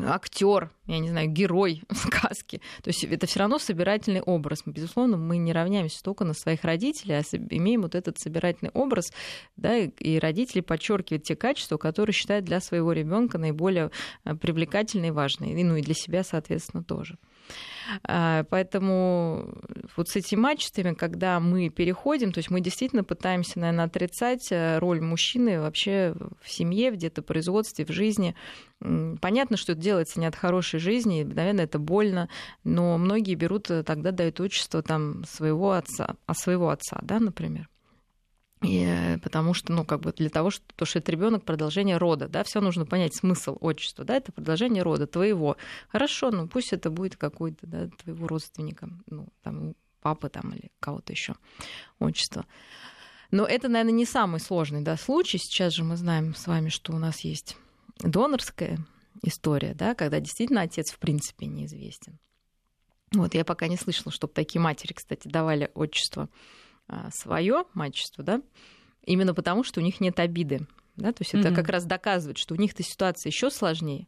[0.06, 2.60] актер, я не знаю, герой сказки.
[2.82, 4.62] То есть это все равно собирательный образ.
[4.66, 9.12] Безусловно, мы не равняемся только на своих родителей, а имеем вот этот собирательный образ,
[9.56, 13.90] да, и родители подчеркивают те качества, которые считают для своего ребенка наиболее
[14.24, 17.18] э, привлекательные и важные, ну и для себя, соответственно, тоже.
[18.04, 19.54] А, поэтому
[19.96, 24.78] вот с этими качествами, когда мы переходим, то есть мы действительно пытаемся, наверное, отрицать э,
[24.78, 28.34] роль мужчины вообще в семье, в где-то производстве, в жизни.
[28.80, 32.28] Понятно, что это делается не от хорошей жизни, наверное, это больно,
[32.64, 37.68] но многие берут, э, тогда дают отчество там своего отца, а своего отца, да, например.
[38.62, 41.96] И, э, потому что, ну, как бы для того, что, то, что это ребенок продолжение
[41.96, 45.56] рода, да, все нужно понять смысл отчества, да, это продолжение рода твоего.
[45.88, 51.12] Хорошо, ну пусть это будет какой-то, да, твоего родственника, ну, там, папы там или кого-то
[51.12, 51.34] еще
[51.98, 52.46] отчество.
[53.30, 55.38] Но это, наверное, не самый сложный да, случай.
[55.38, 57.56] Сейчас же мы знаем с вами, что у нас есть
[57.98, 58.78] донорская
[59.22, 62.18] история, да, когда действительно отец в принципе неизвестен.
[63.12, 66.28] Вот я пока не слышала, чтобы такие матери, кстати, давали отчество
[67.12, 68.42] свое мачество, да,
[69.04, 70.66] именно потому, что у них нет обиды.
[70.96, 71.12] Да?
[71.12, 71.40] То есть mm-hmm.
[71.40, 74.06] это как раз доказывает, что у них-то ситуация еще сложнее.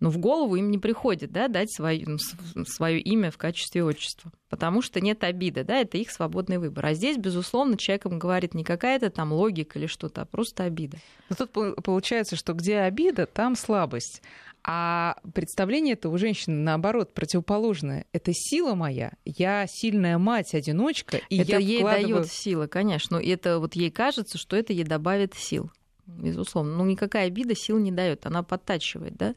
[0.00, 4.32] Но в голову им не приходит да, дать свое, ну, свое имя в качестве отчества,
[4.48, 6.86] потому что нет обиды, да, это их свободный выбор.
[6.86, 10.96] А здесь, безусловно, человеком говорит не какая-то там логика или что-то, а просто обида.
[11.28, 14.22] Но тут получается, что где обида, там слабость.
[14.62, 18.04] А представление это у женщины, наоборот, противоположное.
[18.12, 22.14] Это сила моя, я сильная мать, одиночка, и это я ей вкладываю...
[22.16, 23.16] дает силы, конечно.
[23.16, 25.70] И это вот ей кажется, что это ей добавит сил.
[26.06, 26.76] Безусловно.
[26.76, 29.34] Ну, никакая обида сил не дает, она подтачивает, да?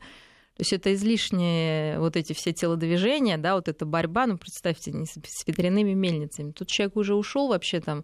[0.55, 5.05] То есть это излишние вот эти все телодвижения, да, вот эта борьба, ну, представьте, не
[5.05, 6.51] с, ветряными мельницами.
[6.51, 8.03] Тут человек уже ушел вообще там,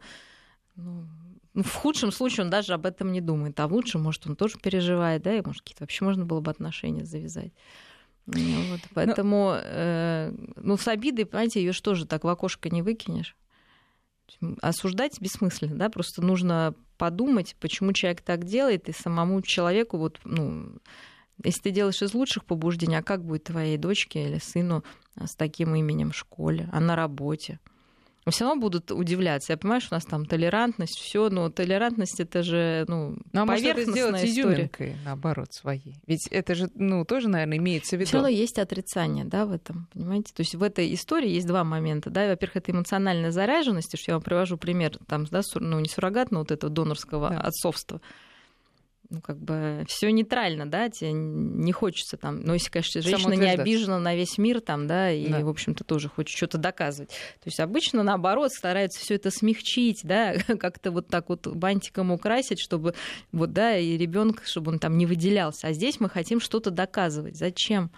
[0.75, 1.08] ну,
[1.55, 4.57] в худшем случае он даже об этом не думает, а в лучшем, может, он тоже
[4.59, 7.51] переживает, да, и, может, какие-то вообще можно было бы отношения завязать.
[8.27, 9.62] Ну, вот, ну поэтому, Но...
[9.63, 13.35] э, ну, с обидой, понимаете, ее же так в окошко не выкинешь?
[14.62, 20.75] Осуждать бессмысленно, да, просто нужно подумать, почему человек так делает, и самому человеку вот, ну,
[21.43, 24.83] если ты делаешь из лучших побуждений, а как будет твоей дочке или сыну
[25.15, 27.59] с таким именем в школе, а на работе?
[28.31, 29.53] Все равно будут удивляться.
[29.53, 33.45] Я понимаю, что у нас там толерантность, все, но толерантность это же ну, ну а
[33.45, 35.95] может это сделать изюминкой, наоборот, своей.
[36.07, 38.07] Ведь это же, ну, тоже, наверное, имеется в виду.
[38.07, 40.33] Все равно есть отрицание, да, в этом, понимаете?
[40.33, 42.27] То есть в этой истории есть два момента, да.
[42.27, 46.39] Во-первых, это эмоциональная заряженность, что я вам привожу пример, там, да, ну, не суррогат, но
[46.39, 47.41] вот этого донорского да.
[47.41, 48.01] отцовства
[49.09, 53.49] ну, как бы все нейтрально, да, тебе не хочется там, но если, конечно, женщина не
[53.49, 55.39] обижена на весь мир там, да, и, да.
[55.39, 57.09] в общем-то, тоже хочет что-то доказывать.
[57.09, 62.59] То есть обычно, наоборот, стараются все это смягчить, да, как-то вот так вот бантиком украсить,
[62.59, 62.93] чтобы
[63.31, 65.67] вот, да, и ребенок, чтобы он там не выделялся.
[65.67, 67.35] А здесь мы хотим что-то доказывать.
[67.35, 67.91] Зачем?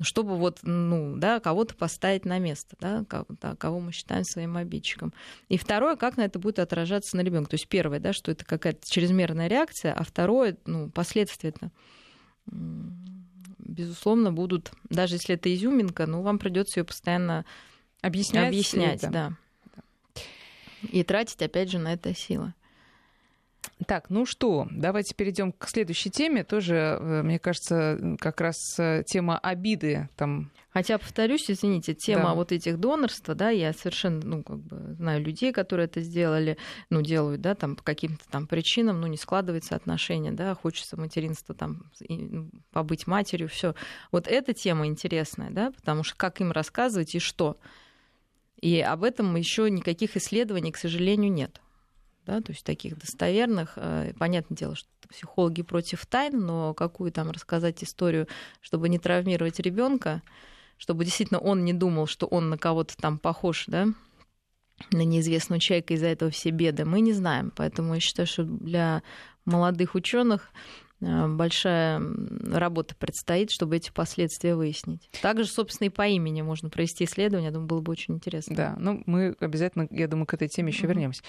[0.00, 3.04] Чтобы вот, ну, да, кого-то поставить на место, да,
[3.56, 5.12] кого мы считаем своим обидчиком.
[5.48, 7.50] И второе, как на это будет отражаться на ребенка.
[7.50, 11.70] То есть первое, да, что это какая-то чрезмерная реакция, а второе, ну, последствия это
[13.58, 17.44] безусловно, будут, даже если это изюминка, ну, вам придется ее постоянно
[18.02, 19.32] объяснять, объяснять да.
[20.82, 22.52] И тратить, опять же, на это силы.
[23.86, 26.44] Так, ну что, давайте перейдем к следующей теме.
[26.44, 30.50] Тоже, э, мне кажется, как раз э, тема обиды там.
[30.72, 32.34] Хотя, повторюсь, извините, тема да.
[32.34, 36.56] вот этих донорства, да, я совершенно, ну, как бы знаю людей, которые это сделали,
[36.90, 41.54] ну, делают, да, там по каким-то там причинам, ну, не складывается отношения, да, хочется материнство
[41.54, 43.74] там ну, побыть матерью, все.
[44.10, 47.56] Вот эта тема интересная, да, потому что как им рассказывать и что.
[48.60, 51.60] И об этом еще никаких исследований, к сожалению, нет
[52.26, 53.74] да, то есть таких достоверных.
[53.76, 58.26] Э, понятное дело, что психологи против тайн, но какую там рассказать историю,
[58.60, 60.22] чтобы не травмировать ребенка,
[60.78, 63.86] чтобы действительно он не думал, что он на кого-то там похож, да,
[64.90, 67.52] на неизвестного человека, из-за этого все беды, мы не знаем.
[67.54, 69.02] Поэтому я считаю, что для
[69.44, 70.50] молодых ученых
[71.00, 72.00] большая
[72.52, 75.10] работа предстоит, чтобы эти последствия выяснить.
[75.20, 77.48] Также, собственно, и по имени можно провести исследование.
[77.48, 78.56] Я думаю, было бы очень интересно.
[78.56, 80.88] Да, ну мы обязательно, я думаю, к этой теме еще mm-hmm.
[80.88, 81.22] вернемся.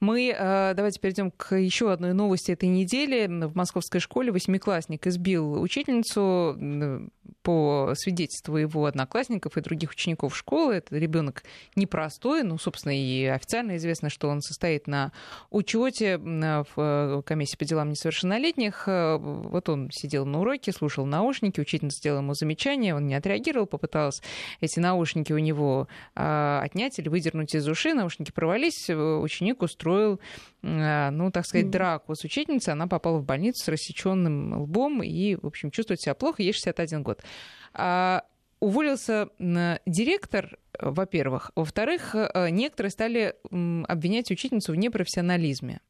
[0.00, 3.26] Мы э, давайте перейдем к еще одной новости этой недели.
[3.26, 6.56] В московской школе восьмиклассник избил учительницу
[7.42, 10.74] по свидетельству его одноклассников и других учеников школы.
[10.74, 11.42] Это ребенок
[11.76, 15.12] непростой, ну, собственно, и официально известно, что он состоит на
[15.50, 18.84] учете в э, комиссии по делам несовершеннолетних
[19.16, 24.22] вот он сидел на уроке, слушал наушники, учительница сделала ему замечание, он не отреагировал, попытался
[24.60, 30.20] эти наушники у него а, отнять или выдернуть из ушей, наушники провались, ученик устроил,
[30.62, 35.36] а, ну, так сказать, драку с учительницей, она попала в больницу с рассеченным лбом и,
[35.36, 37.22] в общем, чувствует себя плохо, ей 61 год.
[38.60, 39.28] Уволился
[39.86, 41.52] директор, во-первых.
[41.54, 45.80] Во-вторых, э, некоторые стали обвинять учительницу в непрофессионализме.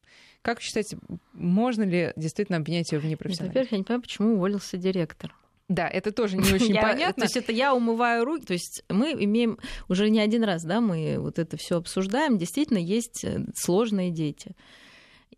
[0.41, 0.97] Как считаете,
[1.33, 3.49] можно ли действительно обвинять ее в непрофессионализме?
[3.49, 5.35] Во-первых, я не понимаю, почему уволился директор.
[5.69, 7.21] Да, это тоже не очень понятно.
[7.21, 8.45] То есть это я умываю руки.
[8.45, 12.37] То есть мы имеем уже не один раз, да, мы вот это все обсуждаем.
[12.37, 14.55] Действительно, есть э, сложные дети.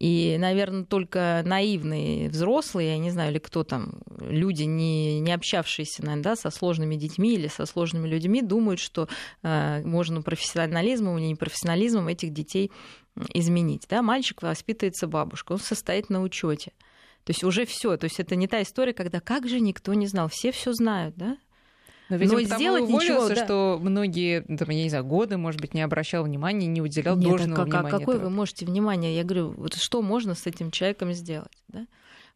[0.01, 6.01] И, наверное, только наивные взрослые, я не знаю, или кто там, люди, не, не общавшиеся,
[6.01, 9.07] наверное, да, со сложными детьми или со сложными людьми, думают, что
[9.43, 12.71] э, можно профессионализмом или непрофессионализмом этих детей
[13.35, 13.85] изменить.
[13.91, 14.01] Да?
[14.01, 16.71] Мальчик воспитывается бабушкой, он состоит на учете.
[17.23, 17.95] То есть уже все.
[17.95, 21.15] То есть это не та история, когда как же никто не знал, все все знают,
[21.15, 21.37] да?
[22.12, 23.45] Но, видимо, Но сделать ничего, да.
[23.45, 27.30] что многие, там, я не знаю, годы, может быть, не обращал внимания, не уделял Нет,
[27.30, 27.88] должного а, внимания.
[27.88, 28.28] А какое этого.
[28.28, 29.15] вы можете внимание?
[29.15, 31.88] Я говорю, вот что можно с этим человеком сделать, да?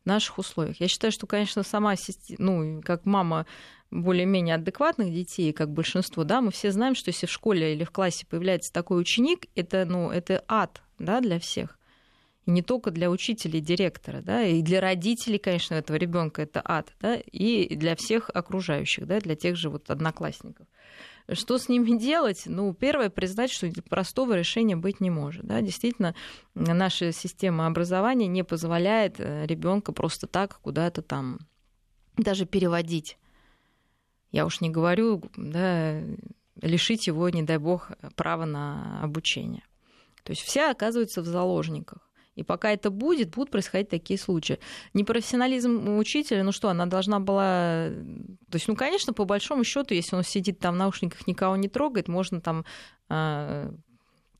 [0.05, 0.79] В наших условиях.
[0.79, 1.95] Я считаю, что, конечно, сама,
[2.37, 3.45] ну, как мама
[3.91, 7.91] более-менее адекватных детей, как большинство, да, мы все знаем, что если в школе или в
[7.91, 11.77] классе появляется такой ученик, это, ну, это ад, да, для всех.
[12.45, 16.93] И не только для учителей, директора, да, и для родителей, конечно, этого ребенка это ад,
[16.99, 20.67] да, и для всех окружающих, да, для тех же вот одноклассников.
[21.31, 22.43] Что с ними делать?
[22.45, 25.45] Ну, первое, признать, что простого решения быть не может.
[25.45, 25.61] Да?
[25.61, 26.13] Действительно,
[26.53, 31.39] наша система образования не позволяет э, ребенка просто так куда-то там
[32.17, 33.17] даже переводить
[34.35, 36.01] я уж не говорю, да,
[36.61, 39.63] лишить его, не дай бог, права на обучение.
[40.23, 42.09] То есть все оказываются в заложниках.
[42.35, 44.59] И пока это будет, будут происходить такие случаи.
[44.93, 47.89] Непрофессионализм учителя, ну что, она должна была...
[48.49, 51.69] То есть, ну, конечно, по большому счету, если он сидит там в наушниках, никого не
[51.69, 52.65] трогает, можно там
[53.09, 53.71] э,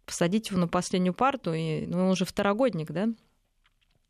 [0.06, 3.08] посадить его на последнюю парту, и, ну, он уже второгодник, да?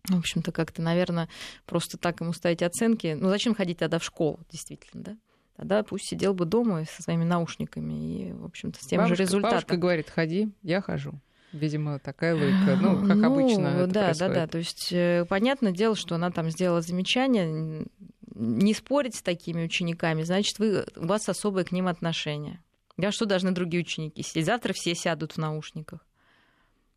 [0.10, 1.30] В общем-то, как-то, наверное,
[1.66, 3.18] просто так ему ставить оценки.
[3.20, 5.18] Ну, зачем ходить тогда в школу, действительно, да?
[5.58, 9.24] Тогда пусть сидел бы дома со своими наушниками и, в общем-то, с тем бабушка, же
[9.24, 9.58] результатом.
[9.58, 11.14] Бабушка говорит, ходи, я хожу.
[11.52, 12.78] Видимо, такая логика.
[12.82, 13.88] Ну, как ну, обычно.
[13.88, 14.48] да, да, да.
[14.48, 17.86] То есть, э, понятное дело, что она там сделала замечание.
[18.34, 22.62] Не спорить с такими учениками, значит, вы, у вас особое к ним отношение.
[22.98, 24.46] Я что должны другие ученики сидеть?
[24.46, 26.06] Завтра все сядут в наушниках.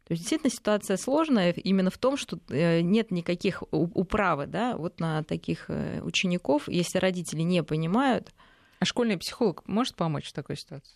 [0.08, 5.00] То есть действительно ситуация сложная именно в том, что э, нет никаких управы да, вот
[5.00, 8.32] на таких э, учеников, если родители не понимают.
[8.78, 10.94] А школьный психолог может помочь в такой ситуации?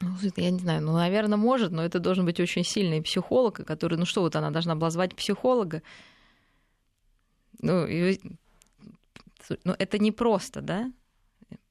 [0.00, 3.98] Ну, я не знаю, ну, наверное, может, но это должен быть очень сильный психолог, который,
[3.98, 5.82] ну что вот она должна была звать психолога.
[7.60, 8.20] Ну, и,
[9.64, 10.92] ну это не просто, да?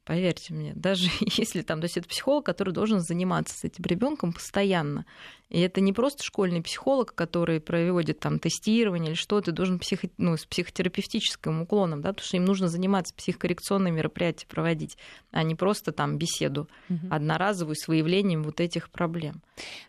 [0.07, 4.31] Поверьте мне, даже если там, то есть это психолог, который должен заниматься с этим ребенком
[4.31, 5.05] постоянно.
[5.49, 10.35] И это не просто школьный психолог, который проводит там тестирование или что-то, должен психо, ну,
[10.35, 14.97] с психотерапевтическим уклоном, да, потому что им нужно заниматься психокоррекционные мероприятия проводить,
[15.31, 17.07] а не просто там беседу угу.
[17.09, 19.41] одноразовую с выявлением вот этих проблем.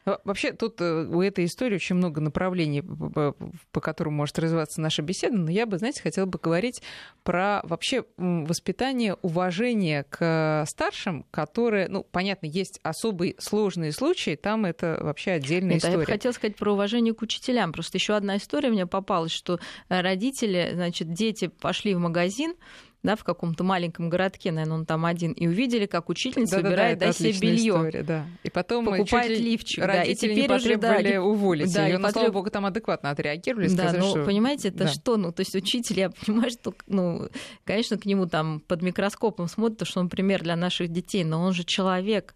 [0.04, 5.36] Вообще тут э, у этой истории очень много направлений, по которым может развиваться наша беседа,
[5.36, 6.82] но я бы, знаете, хотела бы говорить
[7.24, 14.98] про вообще воспитание уважения к старшим, которые, ну, понятно, есть особые сложные случаи, там это
[15.00, 16.00] вообще отдельная Нет, история.
[16.00, 17.72] Я хотела сказать про уважение к учителям.
[17.72, 22.54] Просто еще одна история мне попалась, что э, родители, значит, дети пошли в магазин,
[23.02, 26.98] да, в каком-то маленьком городке, наверное, он там один, и увидели, как учительница да, выбирает
[26.98, 28.02] да, да, себе белье.
[28.02, 28.26] Да.
[28.42, 29.86] И потом покупает лифчик.
[29.86, 31.72] Да, и теперь уже да, уволить.
[31.72, 33.68] Да, и, и ну, слава богу, там адекватно отреагировали.
[33.68, 34.24] Да, сказали, ну, что...
[34.24, 34.88] понимаете, это да.
[34.88, 35.16] что?
[35.16, 37.28] Ну, то есть учитель, я понимаю, что, ну,
[37.64, 41.52] конечно, к нему там под микроскопом смотрят, что он пример для наших детей, но он
[41.52, 42.34] же человек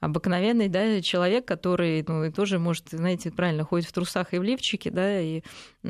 [0.00, 4.90] обыкновенный да, человек, который ну, тоже может, знаете, правильно, ходит в трусах и в лифчике,
[4.90, 5.42] да, и
[5.82, 5.88] э,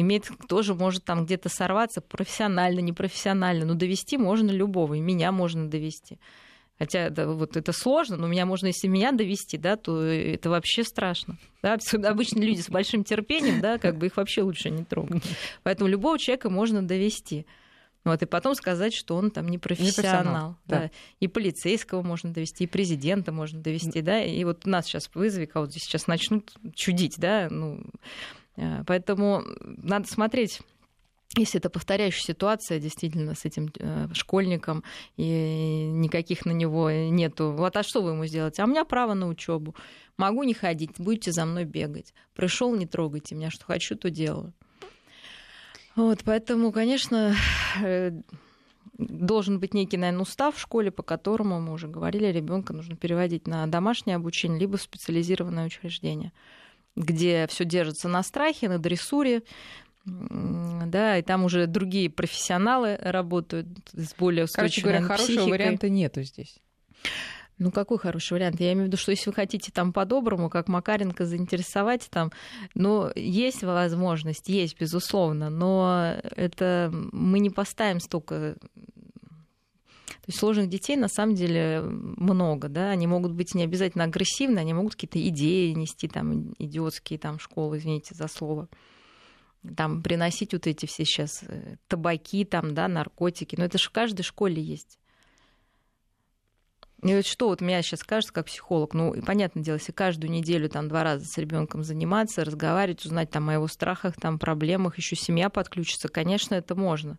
[0.00, 5.68] имеет, тоже может там где-то сорваться профессионально, непрофессионально, но довести можно любого, и меня можно
[5.68, 6.18] довести.
[6.78, 10.82] Хотя да, вот это сложно, но меня можно, если меня довести, да, то это вообще
[10.82, 11.36] страшно.
[11.62, 11.76] Да?
[12.08, 15.22] Обычно люди с большим терпением, да, как бы их вообще лучше не трогать.
[15.62, 17.46] Поэтому любого человека можно довести.
[18.04, 19.86] Вот, и потом сказать, что он там не профессионал.
[19.86, 20.80] Не профессионал да.
[20.80, 20.90] Да.
[21.20, 24.22] И полицейского можно довести, и президента можно довести, да.
[24.22, 27.48] И вот нас сейчас вызови, кого здесь сейчас начнут чудить, да.
[27.50, 27.80] Ну,
[28.56, 30.60] э, поэтому надо смотреть
[31.34, 34.84] если это повторяющая ситуация действительно с этим э, школьником,
[35.16, 38.62] и никаких на него нету, вот а что вы ему сделаете?
[38.62, 39.74] А у меня право на учебу.
[40.18, 42.12] Могу не ходить, будете за мной бегать.
[42.34, 44.52] Пришел, не трогайте меня, что хочу, то делаю.
[45.94, 47.34] Вот, поэтому, конечно,
[47.82, 48.12] э,
[48.98, 53.46] должен быть некий, наверное, устав в школе, по которому, мы уже говорили, ребенка нужно переводить
[53.46, 56.32] на домашнее обучение, либо в специализированное учреждение,
[56.96, 59.42] где все держится на страхе, на дрессуре,
[60.04, 65.50] да, и там уже другие профессионалы работают с более устойчивой Короче говоря, хорошего психикой.
[65.50, 66.56] варианта нету здесь.
[67.62, 68.58] Ну, какой хороший вариант?
[68.58, 72.32] Я имею в виду, что если вы хотите там по-доброму, как Макаренко, заинтересовать там,
[72.74, 78.56] ну, есть возможность, есть, безусловно, но это мы не поставим столько
[80.06, 84.58] то есть сложных детей на самом деле много, да, они могут быть не обязательно агрессивны,
[84.58, 88.68] они могут какие-то идеи нести, там, идиотские там школы, извините за слово
[89.76, 93.54] там приносить вот эти все сейчас э, табаки, там, да, наркотики.
[93.56, 94.98] Но это же в каждой школе есть.
[97.02, 100.68] И вот что вот меня сейчас кажется как психолог, ну, понятное дело, если каждую неделю
[100.68, 105.16] там два раза с ребенком заниматься, разговаривать, узнать там о его страхах, там проблемах, еще
[105.16, 107.18] семья подключится, конечно, это можно.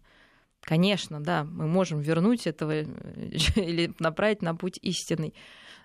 [0.62, 2.86] Конечно, да, мы можем вернуть этого э,
[3.58, 5.34] или направить на путь истинный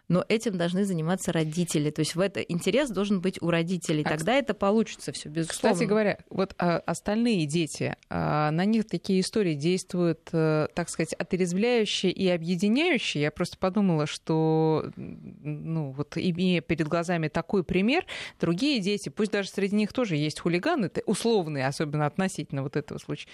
[0.09, 1.91] но этим должны заниматься родители.
[1.91, 4.03] То есть в это интерес должен быть у родителей.
[4.05, 5.75] А Тогда это получится все безусловно.
[5.75, 11.13] Кстати говоря, вот а, остальные дети, а, на них такие истории действуют, а, так сказать,
[11.13, 13.23] отрезвляющие и объединяющие.
[13.23, 18.07] Я просто подумала, что, ну, вот имея перед глазами такой пример,
[18.41, 23.29] другие дети, пусть даже среди них тоже есть хулиганы, условные, особенно относительно вот этого случая,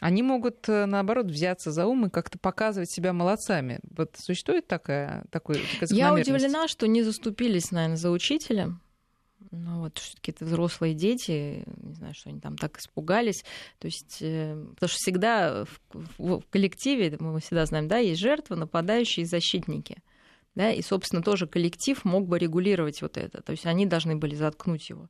[0.00, 3.80] они могут, э, наоборот, взяться за ум и как-то показывать себя молодцами.
[3.96, 8.74] Вот существует такая, такой, такая Я удивлена, что не заступились, наверное, за учителя.
[9.50, 13.44] Ну вот, все-таки это взрослые дети, не знаю, что они там так испугались.
[13.78, 15.80] То есть, э, потому что всегда в,
[16.18, 19.98] в, в коллективе, мы всегда знаем, да, есть жертвы, нападающие и защитники.
[20.54, 23.40] Да, и, собственно, тоже коллектив мог бы регулировать вот это.
[23.40, 25.08] То есть они должны были заткнуть его.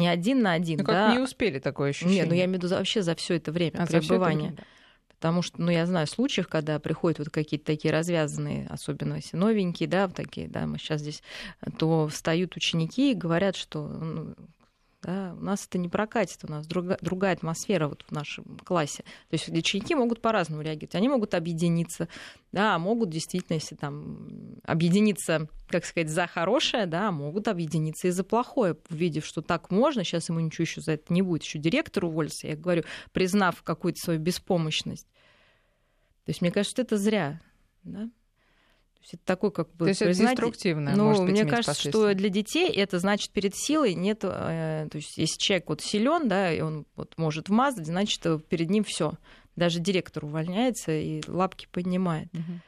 [0.00, 0.78] Не один на один.
[0.78, 1.14] Ну, как да.
[1.14, 2.20] не успели такое ощущение.
[2.20, 4.48] Нет, ну я имею в виду вообще за все это время а, пребывания.
[4.48, 4.62] Время, да.
[5.20, 9.86] Потому что, ну, я знаю случаев, когда приходят вот какие-то такие развязанные, особенно если новенькие,
[9.86, 11.22] да, такие, да, мы сейчас здесь,
[11.78, 14.34] то встают ученики и говорят, что ну,
[15.02, 19.02] да, у нас это не прокатит, у нас друга, другая атмосфера вот в нашем классе.
[19.30, 20.94] То есть ученики могут по-разному реагировать.
[20.94, 22.08] Они могут объединиться,
[22.52, 28.24] да, могут действительно, если там объединиться, как сказать, за хорошее, да, могут объединиться и за
[28.24, 32.04] плохое, увидев, что так можно, сейчас ему ничего еще за это не будет, еще директор
[32.04, 35.06] уволится, я говорю, признав какую-то свою беспомощность.
[36.24, 37.40] То есть мне кажется, это зря,
[37.84, 38.10] да.
[39.00, 39.86] То есть это такой как бы...
[39.86, 43.94] То есть это деструктивно, Ну, может мне кажется, что для детей это значит перед силой
[43.94, 44.20] нет...
[44.24, 48.68] Э, то есть если человек вот силен, да, и он вот может вмазать, значит, перед
[48.68, 49.14] ним все.
[49.56, 52.28] Даже директор увольняется и лапки поднимает.
[52.34, 52.60] Угу.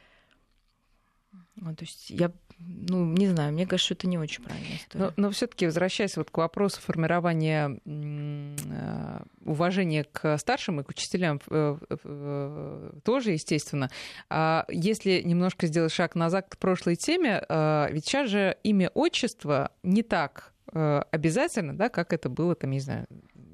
[1.57, 2.31] Вот, то есть я
[2.67, 5.05] ну, не знаю, мне кажется, что это не очень правильная история.
[5.05, 11.39] Но, но все-таки возвращаясь вот к вопросу формирования э, уважения к старшим и к учителям
[11.49, 13.89] э, э, тоже, естественно.
[14.29, 17.43] А если немножко сделать шаг назад к прошлой теме,
[17.91, 23.05] ведь сейчас же имя отчество не так обязательно, да, как это было, там, не знаю,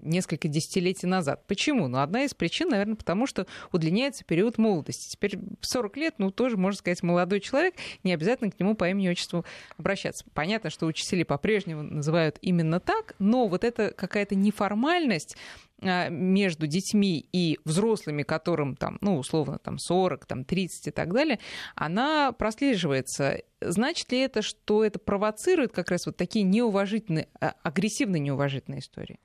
[0.01, 1.45] несколько десятилетий назад.
[1.47, 1.87] Почему?
[1.87, 5.11] Ну, одна из причин, наверное, потому что удлиняется период молодости.
[5.11, 8.89] Теперь в 40 лет, ну, тоже, можно сказать, молодой человек, не обязательно к нему по
[8.89, 9.45] имени и отчеству
[9.77, 10.25] обращаться.
[10.33, 15.35] Понятно, что учителей по-прежнему называют именно так, но вот это какая-то неформальность,
[15.81, 21.13] а, между детьми и взрослыми, которым там, ну, условно, там 40, там 30 и так
[21.13, 21.39] далее,
[21.75, 23.41] она прослеживается.
[23.61, 29.19] Значит ли это, что это провоцирует как раз вот такие неуважительные, а, агрессивные неуважительные истории?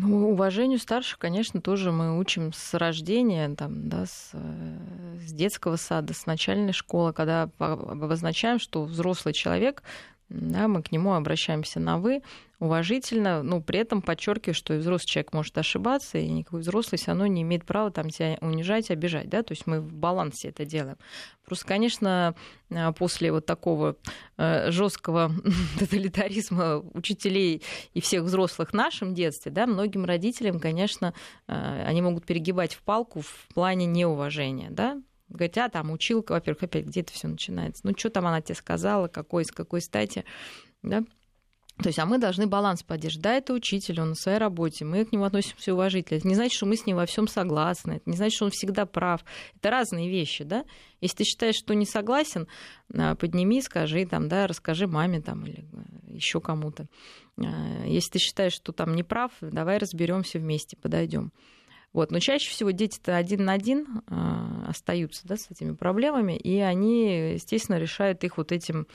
[0.00, 5.76] Ну, уважению старших, конечно, тоже мы учим с рождения, там, да, с, э, с детского
[5.76, 9.82] сада, с начальной школы, когда обозначаем, что взрослый человек
[10.28, 12.22] да, мы к нему обращаемся на «вы»,
[12.60, 17.12] уважительно, но при этом подчеркиваю, что и взрослый человек может ошибаться, и никакой взрослый все
[17.12, 20.64] равно не имеет права там тебя унижать, обижать, да, то есть мы в балансе это
[20.64, 20.96] делаем.
[21.44, 22.34] Просто, конечно,
[22.70, 23.96] э, после вот такого
[24.36, 25.32] э, жесткого
[25.78, 27.62] тоталитаризма учителей
[27.94, 31.14] и всех взрослых в нашем детстве, да, многим родителям, конечно,
[31.46, 36.64] э, они могут перегибать в палку в плане неуважения, да, Говорят, а там училка, во-первых,
[36.64, 37.86] опять где это все начинается.
[37.86, 40.24] Ну, что там она тебе сказала, какой, с какой стати,
[40.82, 41.04] да?
[41.82, 43.22] То есть, а мы должны баланс поддерживать.
[43.22, 46.18] Да, это учитель, он на своей работе, мы к нему относимся уважительно.
[46.18, 48.50] Это не значит, что мы с ним во всем согласны, это не значит, что он
[48.50, 49.24] всегда прав.
[49.56, 50.64] Это разные вещи, да.
[51.00, 52.48] Если ты считаешь, что не согласен,
[52.92, 56.88] а, подними, скажи, там, да, расскажи маме там, или э, еще кому-то.
[57.38, 61.32] А, если ты считаешь, что там не прав, давай разберемся вместе, подойдем.
[61.92, 62.10] Вот.
[62.10, 67.32] Но чаще всего дети-то один на один э, остаются да, с этими проблемами, и они,
[67.34, 68.86] естественно, решают их вот этим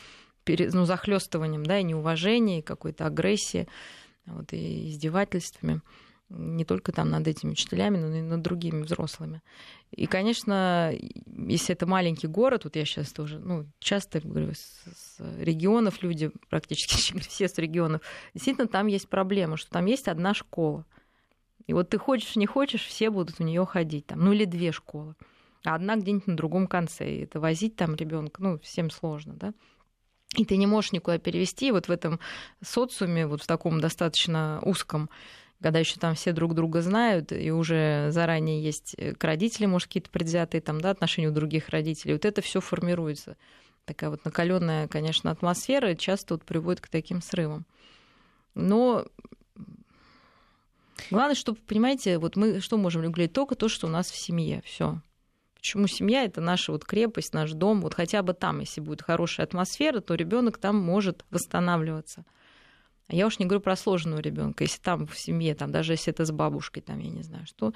[0.46, 3.68] ну, захлестыванием, да, и неуважением, и какой-то агрессией,
[4.26, 5.82] вот, и издевательствами
[6.30, 9.42] не только там над этими учителями, но и над другими взрослыми.
[9.92, 10.92] И, конечно,
[11.28, 16.32] если это маленький город, вот я сейчас тоже, ну, часто говорю, с, с регионов люди,
[16.50, 18.02] практически все с регионов,
[18.34, 20.86] действительно там есть проблема, что там есть одна школа.
[21.68, 24.08] И вот ты хочешь, не хочешь, все будут в нее ходить.
[24.08, 25.16] Там, ну или две школы.
[25.66, 27.10] А одна где-нибудь на другом конце.
[27.10, 29.54] И это возить там ребенка, ну, всем сложно, да.
[30.36, 31.72] И ты не можешь никуда перевести.
[31.72, 32.20] вот в этом
[32.62, 35.10] социуме, вот в таком достаточно узком,
[35.62, 40.10] когда еще там все друг друга знают, и уже заранее есть к родителям, может, какие-то
[40.10, 43.38] предвзятые там, да, отношения у других родителей, вот это все формируется.
[43.86, 47.66] Такая вот накаленная, конечно, атмосфера часто вот приводит к таким срывам.
[48.56, 49.06] Но
[51.10, 53.34] Главное, чтобы, понимаете, вот мы что можем регулировать?
[53.34, 54.62] Только то, что у нас в семье.
[54.66, 55.00] Все.
[55.56, 57.82] Почему семья это наша вот крепость, наш дом.
[57.82, 62.26] Вот хотя бы там, если будет хорошая атмосфера, то ребенок там может восстанавливаться.
[63.08, 64.64] А я уж не говорю про сложного ребенка.
[64.64, 67.74] Если там в семье, там, даже если это с бабушкой, там, я не знаю, что,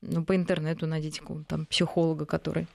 [0.00, 2.66] ну, по интернету найдите там психолога, который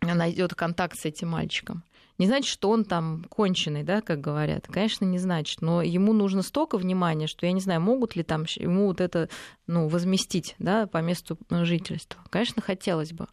[0.00, 1.82] найдет контакт с этим мальчиком.
[2.20, 4.66] Не значит, что он там конченый, да, как говорят.
[4.66, 5.62] Конечно, не значит.
[5.62, 9.30] Но ему нужно столько внимания, что я не знаю, могут ли там ему вот это
[9.66, 12.22] ну, возместить да, по месту жительства.
[12.28, 13.26] Конечно, хотелось бы.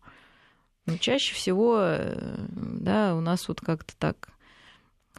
[0.86, 4.30] Но чаще всего э, да, у нас вот как-то так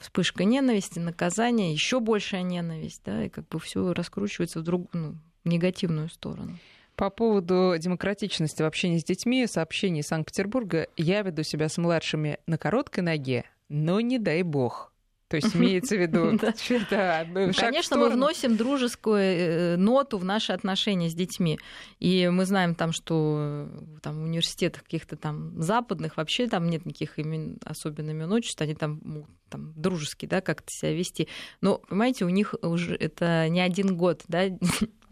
[0.01, 5.15] вспышка ненависти, наказание, еще большая ненависть, да, и как бы все раскручивается в, друг, ну,
[5.45, 6.59] негативную сторону.
[6.97, 12.57] По поводу демократичности в общении с детьми, сообщений Санкт-Петербурга, я веду себя с младшими на
[12.57, 14.93] короткой ноге, но не дай бог.
[15.29, 16.39] То есть имеется в виду...
[17.53, 21.59] Конечно, мы вносим дружескую э, ноту в наши отношения с детьми.
[22.01, 23.69] И мы знаем там, что
[24.03, 28.75] там, в университетах каких-то там западных вообще там нет никаких имен, особенно имен отчеств, они
[28.75, 31.29] там, там дружеские, да, как-то себя вести.
[31.61, 34.45] Но, понимаете, у них уже это не один год, да,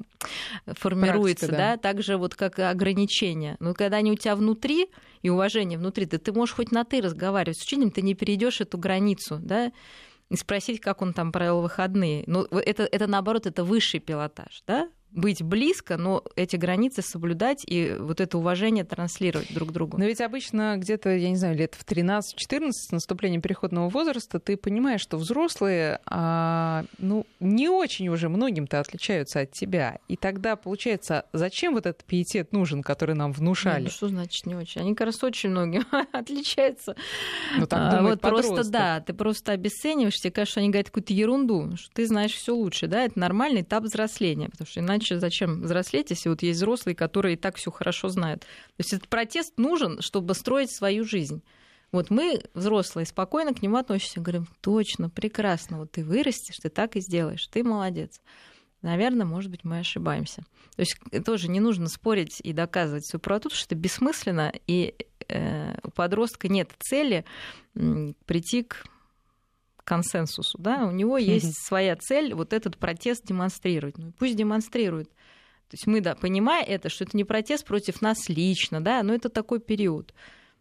[0.67, 1.77] формируется, Практика, да.
[1.77, 3.57] да, так же вот как ограничения.
[3.61, 4.89] Но когда они у тебя внутри,
[5.23, 8.61] и уважение внутри, да ты можешь хоть на ты разговаривать с учителем, ты не перейдешь
[8.61, 9.73] эту границу, да,
[10.29, 12.25] и спросить, как он там провел выходные.
[12.27, 14.89] Ну, это, это наоборот, это высший пилотаж, да?
[15.17, 19.99] Быть близко, но эти границы соблюдать и вот это уважение транслировать друг другу.
[19.99, 24.57] Но ведь обычно где-то, я не знаю, лет в 13-14 с наступлением переходного возраста ты
[24.57, 29.99] понимаешь, что взрослые, а, ну, не очень уже многим-то отличаются от тебя.
[30.07, 33.85] И тогда получается, зачем вот этот пиетет нужен, который нам внушали?
[33.85, 34.83] Ну, что значит не очень?
[34.83, 36.95] Они, как раз, очень многим отличаются.
[37.57, 38.55] Ну, так а, вот подросток.
[38.55, 42.33] просто, да, ты просто обесцениваешь, тебе кажется, что они говорят какую-то ерунду, что ты знаешь
[42.33, 46.43] все лучше, да, это нормальный этап взросления, потому что иначе иначе зачем взрослеть, если вот
[46.43, 48.41] есть взрослые, которые и так все хорошо знают.
[48.43, 51.43] То есть этот протест нужен, чтобы строить свою жизнь.
[51.93, 56.97] Вот мы, взрослые, спокойно к нему относимся, говорим, точно, прекрасно, вот ты вырастешь, ты так
[56.97, 58.21] и сделаешь, ты молодец.
[58.83, 60.45] Наверное, может быть, мы ошибаемся.
[60.75, 64.95] То есть тоже не нужно спорить и доказывать свою правоту, потому что это бессмысленно, и
[65.29, 67.25] э, у подростка нет цели
[68.27, 68.85] прийти к
[69.87, 73.97] консенсусу, да, у него есть своя цель вот этот протест демонстрировать.
[73.97, 75.09] Ну, пусть демонстрирует.
[75.09, 79.15] То есть мы, да, понимая это, что это не протест против нас лично, да, но
[79.15, 80.13] это такой период.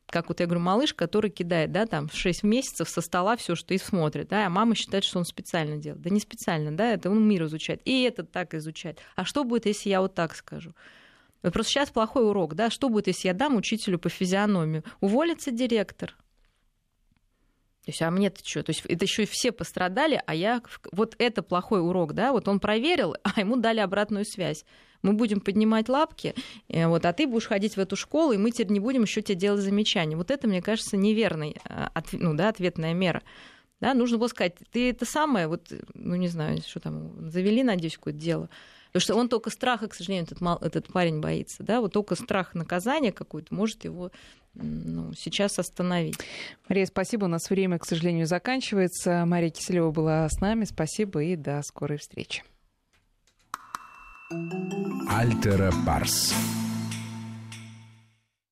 [0.07, 3.55] Как вот я говорю, малыш, который кидает, да, там, в 6 месяцев со стола все,
[3.55, 6.01] что и смотрит, да, а мама считает, что он специально делает.
[6.01, 8.99] Да не специально, да, это он мир изучает, и этот так изучает.
[9.15, 10.73] А что будет, если я вот так скажу?
[11.41, 14.83] Просто сейчас плохой урок, да, что будет, если я дам учителю по физиономию?
[15.01, 16.15] Уволится директор,
[17.85, 18.63] то есть, а мне-то что?
[18.63, 20.63] То есть, это еще и все пострадали, а я...
[20.91, 22.31] Вот это плохой урок, да?
[22.31, 24.65] Вот он проверил, а ему дали обратную связь.
[25.03, 26.33] Мы будем поднимать лапки,
[26.67, 29.21] э, вот, а ты будешь ходить в эту школу, и мы теперь не будем еще
[29.21, 30.17] тебе делать замечания.
[30.17, 33.21] Вот это, мне кажется, неверный, э, ну, да, ответная мера.
[33.81, 37.97] Да, нужно было сказать, ты это самое, вот, ну, не знаю, что там, завели, надеюсь,
[37.97, 38.49] какое-то дело.
[38.87, 41.61] Потому что он только страха, к сожалению, этот, этот парень боится.
[41.61, 41.81] Да?
[41.81, 44.09] Вот только страх наказания какой-то может его
[44.55, 46.17] ну, сейчас остановить.
[46.67, 47.25] Мария, спасибо.
[47.25, 49.25] У нас время, к сожалению, заканчивается.
[49.25, 50.65] Мария Киселева была с нами.
[50.65, 52.43] Спасибо и до скорой встречи.
[55.09, 56.33] Альтера Парс.